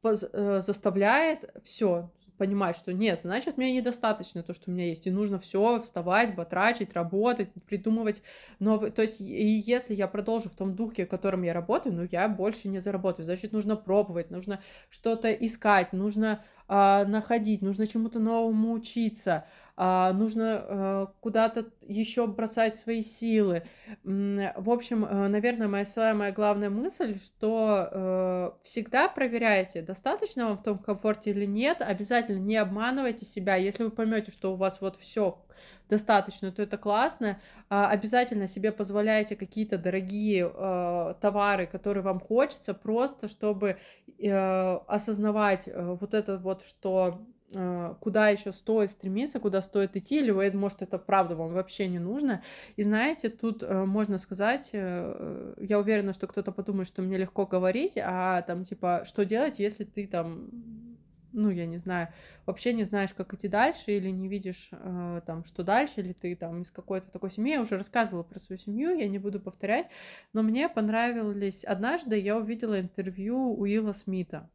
поз, 0.00 0.24
э, 0.32 0.60
заставляет 0.60 1.54
все, 1.64 2.10
понимать, 2.38 2.76
что 2.76 2.92
нет, 2.92 3.20
значит, 3.22 3.58
мне 3.58 3.72
недостаточно 3.72 4.42
то, 4.42 4.54
что 4.54 4.70
у 4.70 4.74
меня 4.74 4.86
есть, 4.86 5.06
и 5.06 5.10
нужно 5.10 5.38
все 5.38 5.80
вставать, 5.82 6.34
батрачить, 6.34 6.94
работать, 6.94 7.50
придумывать 7.66 8.22
новые. 8.60 8.90
То 8.90 9.02
есть, 9.02 9.20
и 9.20 9.62
если 9.66 9.94
я 9.94 10.08
продолжу 10.08 10.48
в 10.48 10.54
том 10.54 10.74
духе, 10.74 11.04
в 11.04 11.08
котором 11.08 11.42
я 11.42 11.52
работаю, 11.52 11.94
ну, 11.94 12.08
я 12.10 12.28
больше 12.28 12.68
не 12.68 12.78
заработаю. 12.78 13.24
Значит, 13.24 13.52
нужно 13.52 13.76
пробовать, 13.76 14.30
нужно 14.30 14.60
что-то 14.88 15.30
искать, 15.30 15.92
нужно 15.92 16.44
э, 16.68 17.04
находить, 17.06 17.60
нужно 17.60 17.86
чему-то 17.86 18.18
новому 18.20 18.72
учиться, 18.72 19.44
нужно 19.78 20.64
э, 20.66 21.06
куда-то 21.20 21.66
еще 21.82 22.26
бросать 22.26 22.74
свои 22.74 23.00
силы. 23.00 23.62
В 24.02 24.70
общем, 24.70 25.04
э, 25.04 25.28
наверное, 25.28 25.68
моя 25.68 25.84
самая 25.84 26.32
главная 26.32 26.68
мысль, 26.68 27.16
что 27.20 27.88
э, 27.88 28.50
всегда 28.64 29.06
проверяйте, 29.06 29.82
достаточно 29.82 30.46
вам 30.46 30.58
в 30.58 30.64
том 30.64 30.78
комфорте 30.78 31.30
или 31.30 31.44
нет, 31.44 31.80
обязательно 31.80 32.40
не 32.40 32.56
обманывайте 32.56 33.24
себя. 33.24 33.54
Если 33.54 33.84
вы 33.84 33.92
поймете, 33.92 34.32
что 34.32 34.52
у 34.52 34.56
вас 34.56 34.80
вот 34.80 34.96
все 34.96 35.38
достаточно, 35.88 36.50
то 36.50 36.60
это 36.60 36.76
классно. 36.76 37.40
А, 37.70 37.88
обязательно 37.88 38.48
себе 38.48 38.72
позволяйте 38.72 39.36
какие-то 39.36 39.78
дорогие 39.78 40.48
товары, 41.20 41.68
которые 41.68 42.02
вам 42.02 42.18
хочется, 42.18 42.74
просто 42.74 43.28
чтобы 43.28 43.78
осознавать 44.86 45.68
вот 45.72 46.14
это 46.14 46.36
вот, 46.36 46.64
что 46.64 47.20
куда 47.50 48.28
еще 48.28 48.52
стоит 48.52 48.90
стремиться, 48.90 49.40
куда 49.40 49.62
стоит 49.62 49.96
идти, 49.96 50.18
или 50.20 50.30
вы, 50.30 50.50
может, 50.52 50.82
это 50.82 50.98
правда 50.98 51.34
вам 51.34 51.52
вообще 51.52 51.88
не 51.88 51.98
нужно. 51.98 52.42
И 52.76 52.82
знаете, 52.82 53.30
тут 53.30 53.62
э, 53.62 53.84
можно 53.84 54.18
сказать, 54.18 54.70
э, 54.72 55.54
я 55.58 55.78
уверена, 55.78 56.12
что 56.12 56.26
кто-то 56.26 56.52
подумает, 56.52 56.88
что 56.88 57.00
мне 57.00 57.16
легко 57.16 57.46
говорить, 57.46 57.98
а 58.02 58.42
там, 58.42 58.64
типа, 58.64 59.02
что 59.06 59.24
делать, 59.24 59.58
если 59.58 59.84
ты 59.84 60.06
там 60.06 60.50
ну, 61.32 61.50
я 61.50 61.66
не 61.66 61.76
знаю, 61.76 62.08
вообще 62.46 62.72
не 62.72 62.84
знаешь, 62.84 63.12
как 63.14 63.32
идти 63.34 63.48
дальше, 63.48 63.92
или 63.92 64.08
не 64.10 64.28
видишь 64.28 64.70
э, 64.72 65.20
там, 65.26 65.44
что 65.44 65.62
дальше, 65.62 66.00
или 66.00 66.12
ты 66.12 66.34
там 66.34 66.62
из 66.62 66.70
какой-то 66.70 67.10
такой 67.10 67.30
семьи. 67.30 67.52
Я 67.52 67.60
уже 67.60 67.76
рассказывала 67.76 68.22
про 68.22 68.40
свою 68.40 68.58
семью, 68.58 68.96
я 68.96 69.08
не 69.08 69.18
буду 69.18 69.40
повторять, 69.40 69.88
но 70.32 70.42
мне 70.42 70.68
понравились... 70.68 71.64
Однажды 71.64 72.18
я 72.18 72.36
увидела 72.36 72.80
интервью 72.80 73.54
Уилла 73.58 73.92
Смита. 73.92 74.50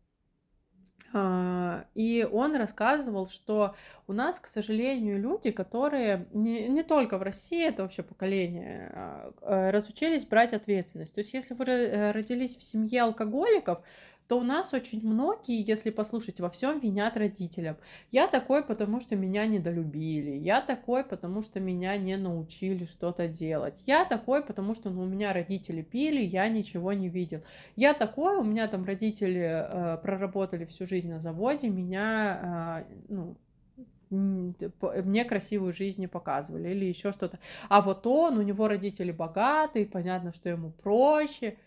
Uh, 1.14 1.86
и 1.94 2.28
он 2.32 2.56
рассказывал, 2.56 3.28
что 3.28 3.76
у 4.08 4.14
нас, 4.14 4.40
к 4.40 4.48
сожалению, 4.48 5.22
люди, 5.22 5.52
которые 5.52 6.26
не, 6.34 6.68
не 6.68 6.82
только 6.82 7.20
в 7.20 7.22
России, 7.22 7.68
это 7.68 7.84
вообще 7.84 8.02
поколение, 8.02 8.92
uh, 9.42 9.70
разучились 9.70 10.26
брать 10.26 10.54
ответственность. 10.54 11.14
То 11.14 11.20
есть, 11.20 11.36
если 11.36 11.54
вы 11.54 11.66
э, 11.66 12.12
родились 12.12 12.58
в 12.58 12.64
семье 12.64 13.04
алкоголиков, 13.04 13.84
то 14.28 14.40
у 14.40 14.44
нас 14.44 14.74
очень 14.74 15.06
многие, 15.06 15.62
если 15.68 15.90
послушать, 15.90 16.40
во 16.40 16.50
всем 16.50 16.80
винят 16.80 17.18
родителям. 17.18 17.76
Я 18.12 18.28
такой, 18.28 18.64
потому 18.64 19.02
что 19.02 19.16
меня 19.16 19.46
недолюбили. 19.46 20.32
Я 20.32 20.62
такой, 20.62 21.04
потому 21.04 21.42
что 21.42 21.60
меня 21.60 21.98
не 21.98 22.16
научили 22.16 22.86
что-то 22.86 23.28
делать. 23.28 23.84
Я 23.86 24.06
такой, 24.06 24.44
потому 24.44 24.76
что 24.76 24.90
ну, 24.90 25.02
у 25.02 25.06
меня 25.06 25.34
родители 25.34 25.82
пили, 25.82 26.22
я 26.22 26.48
ничего 26.48 26.94
не 26.94 27.10
видел. 27.10 27.42
Я 27.76 27.94
такой, 27.94 28.38
у 28.38 28.44
меня 28.44 28.68
там 28.68 28.86
родители 28.86 29.42
э, 29.42 29.98
проработали 29.98 30.66
всю 30.66 30.88
жизнь 30.88 31.10
на 31.10 31.20
заводе, 31.20 31.70
меня, 31.70 32.86
э, 32.90 32.94
ну, 33.10 33.36
мне 34.10 35.26
красивую 35.26 35.74
жизнь 35.74 36.00
не 36.00 36.08
показывали 36.08 36.70
или 36.70 36.86
еще 36.86 37.12
что-то. 37.12 37.40
А 37.68 37.82
вот 37.82 38.06
он, 38.06 38.38
у 38.38 38.42
него 38.42 38.68
родители 38.68 39.12
богатые, 39.12 39.86
понятно, 39.86 40.32
что 40.32 40.50
ему 40.50 40.72
проще. 40.72 41.58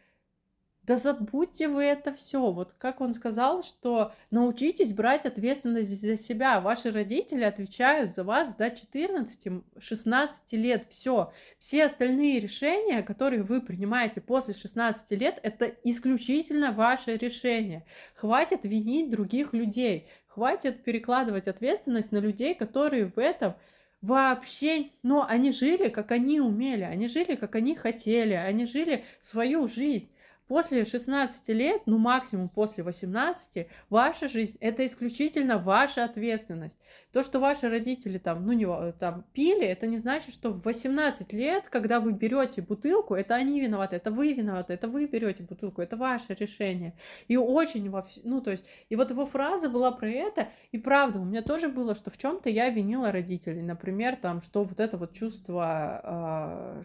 Да 0.86 0.96
забудьте 0.96 1.66
вы 1.66 1.82
это 1.82 2.12
все. 2.14 2.52
Вот 2.52 2.72
как 2.78 3.00
он 3.00 3.12
сказал, 3.12 3.64
что 3.64 4.12
научитесь 4.30 4.92
брать 4.92 5.26
ответственность 5.26 6.00
за 6.00 6.16
себя. 6.16 6.60
Ваши 6.60 6.92
родители 6.92 7.42
отвечают 7.42 8.12
за 8.12 8.22
вас 8.22 8.54
до 8.54 8.68
14-16 8.68 10.30
лет. 10.52 10.86
Все. 10.88 11.32
Все 11.58 11.86
остальные 11.86 12.38
решения, 12.38 13.02
которые 13.02 13.42
вы 13.42 13.60
принимаете 13.60 14.20
после 14.20 14.54
16 14.54 15.10
лет, 15.18 15.40
это 15.42 15.74
исключительно 15.82 16.70
ваше 16.70 17.16
решение. 17.16 17.84
Хватит 18.14 18.60
винить 18.62 19.10
других 19.10 19.54
людей. 19.54 20.08
Хватит 20.28 20.84
перекладывать 20.84 21.48
ответственность 21.48 22.12
на 22.12 22.18
людей, 22.18 22.54
которые 22.54 23.06
в 23.06 23.18
этом 23.18 23.56
вообще, 24.02 24.90
но 25.02 25.26
они 25.26 25.50
жили, 25.50 25.88
как 25.88 26.12
они 26.12 26.40
умели, 26.40 26.82
они 26.82 27.08
жили, 27.08 27.34
как 27.34 27.56
они 27.56 27.74
хотели, 27.74 28.34
они 28.34 28.66
жили 28.66 29.04
свою 29.20 29.66
жизнь. 29.66 30.08
После 30.48 30.84
16 30.84 31.48
лет, 31.48 31.82
ну 31.86 31.98
максимум 31.98 32.48
после 32.48 32.84
18, 32.84 33.66
ваша 33.90 34.28
жизнь 34.28 34.56
это 34.60 34.86
исключительно 34.86 35.58
ваша 35.58 36.04
ответственность. 36.04 36.78
То, 37.12 37.24
что 37.24 37.40
ваши 37.40 37.68
родители 37.68 38.18
там, 38.18 38.46
ну 38.46 38.52
не 38.52 38.92
там 38.92 39.24
пили, 39.32 39.66
это 39.66 39.88
не 39.88 39.98
значит, 39.98 40.32
что 40.32 40.50
в 40.50 40.62
18 40.62 41.32
лет, 41.32 41.68
когда 41.68 41.98
вы 41.98 42.12
берете 42.12 42.62
бутылку, 42.62 43.14
это 43.14 43.34
они 43.34 43.60
виноваты, 43.60 43.96
это 43.96 44.12
вы 44.12 44.32
виноваты, 44.34 44.72
это 44.74 44.86
вы 44.86 45.06
берете 45.06 45.42
бутылку, 45.42 45.82
это 45.82 45.96
ваше 45.96 46.34
решение. 46.34 46.94
И 47.26 47.36
очень 47.36 47.90
во 47.90 48.06
ну 48.22 48.40
то 48.40 48.52
есть, 48.52 48.66
и 48.88 48.94
вот 48.94 49.10
его 49.10 49.26
фраза 49.26 49.68
была 49.68 49.90
про 49.90 50.08
это, 50.08 50.48
и 50.70 50.78
правда, 50.78 51.18
у 51.18 51.24
меня 51.24 51.42
тоже 51.42 51.68
было, 51.68 51.96
что 51.96 52.10
в 52.10 52.18
чем-то 52.18 52.50
я 52.50 52.70
винила 52.70 53.10
родителей, 53.10 53.62
например, 53.62 54.14
там, 54.14 54.40
что 54.42 54.62
вот 54.62 54.78
это 54.78 54.96
вот 54.96 55.12
чувство, 55.12 56.00
э, 56.04 56.82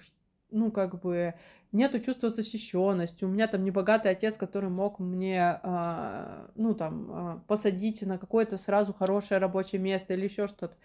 ну 0.49 0.71
как 0.71 0.99
бы 0.99 1.35
нету 1.71 1.99
чувства 1.99 2.29
защищенности, 2.29 3.23
у 3.25 3.27
меня 3.27 3.47
там 3.47 3.63
небогатый 3.63 4.11
отец, 4.11 4.37
который 4.37 4.69
мог 4.69 4.99
мне, 4.99 5.59
э, 5.63 6.47
ну 6.55 6.73
там, 6.73 7.11
э, 7.11 7.39
посадить 7.47 8.01
на 8.01 8.17
какое-то 8.17 8.57
сразу 8.57 8.93
хорошее 8.93 9.39
рабочее 9.39 9.81
место 9.81 10.13
или 10.13 10.25
еще 10.25 10.47
что-то. 10.47 10.75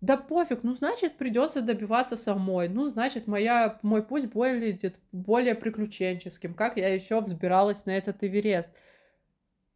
Да 0.00 0.16
пофиг, 0.16 0.62
ну 0.62 0.74
значит 0.74 1.16
придется 1.16 1.60
добиваться 1.60 2.16
самой, 2.16 2.68
ну 2.68 2.86
значит 2.86 3.26
моя, 3.26 3.78
мой 3.82 4.02
путь 4.02 4.30
более, 4.30 4.78
более 5.10 5.54
приключенческим, 5.56 6.54
как 6.54 6.76
я 6.76 6.92
еще 6.92 7.20
взбиралась 7.20 7.84
на 7.84 7.96
этот 7.96 8.22
Эверест. 8.22 8.72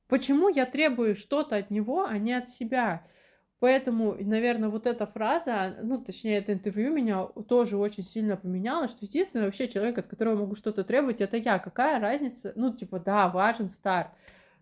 Почему 0.07 0.49
я 0.49 0.67
требую 0.67 1.17
что-то 1.17 1.57
от 1.57 1.71
него, 1.71 2.05
а 2.05 2.19
не 2.19 2.35
от 2.35 2.49
себя? 2.49 3.05
Поэтому, 3.63 4.17
наверное, 4.19 4.71
вот 4.71 4.89
эта 4.89 5.07
фраза, 5.07 5.77
ну, 5.83 5.99
точнее, 5.99 6.39
это 6.39 6.53
интервью 6.53 6.93
меня 6.93 7.27
тоже 7.47 7.77
очень 7.77 8.03
сильно 8.03 8.37
поменяло, 8.37 8.89
что 8.89 9.05
единственный 9.05 9.45
вообще 9.45 9.69
человек, 9.69 9.99
от 9.99 10.09
которого 10.09 10.41
могу 10.41 10.57
что-то 10.57 10.83
требовать, 10.83 11.21
это 11.21 11.37
я. 11.37 11.61
Какая 11.61 12.01
разница? 12.01 12.53
Ну, 12.57 12.73
типа, 12.73 12.99
да, 12.99 13.29
важен 13.29 13.71
старт. 13.71 14.09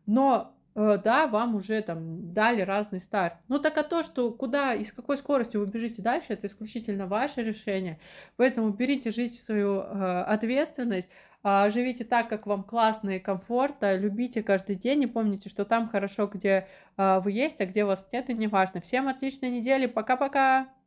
Но 0.04 0.54
да, 0.74 1.26
вам 1.26 1.56
уже 1.56 1.83
там 1.83 2.33
дали 2.33 2.62
разный 2.62 3.00
старт. 3.00 3.35
Ну 3.48 3.59
так 3.59 3.76
а 3.76 3.83
то, 3.83 4.02
что 4.02 4.30
куда 4.30 4.74
и 4.74 4.85
с 4.85 4.92
какой 4.92 5.16
скоростью 5.16 5.61
вы 5.61 5.66
бежите 5.66 6.00
дальше, 6.00 6.33
это 6.33 6.46
исключительно 6.46 7.06
ваше 7.06 7.42
решение. 7.42 7.98
Поэтому 8.37 8.70
берите 8.70 9.11
жизнь 9.11 9.37
в 9.37 9.40
свою 9.40 9.80
э, 9.80 10.22
ответственность, 10.22 11.11
а, 11.42 11.70
живите 11.70 12.04
так, 12.04 12.28
как 12.28 12.46
вам 12.46 12.62
классно 12.62 13.11
и 13.11 13.18
комфортно, 13.18 13.96
любите 13.96 14.42
каждый 14.42 14.76
день 14.76 15.02
и 15.02 15.06
помните, 15.06 15.48
что 15.48 15.64
там 15.64 15.88
хорошо, 15.88 16.26
где 16.26 16.68
а, 16.96 17.20
вы 17.20 17.33
есть, 17.33 17.61
а 17.61 17.66
где 17.66 17.85
вас 17.85 18.09
нет, 18.12 18.28
и 18.30 18.35
не 18.35 18.46
важно. 18.46 18.80
Всем 18.80 19.09
отличной 19.09 19.50
недели, 19.50 19.87
пока-пока! 19.87 20.68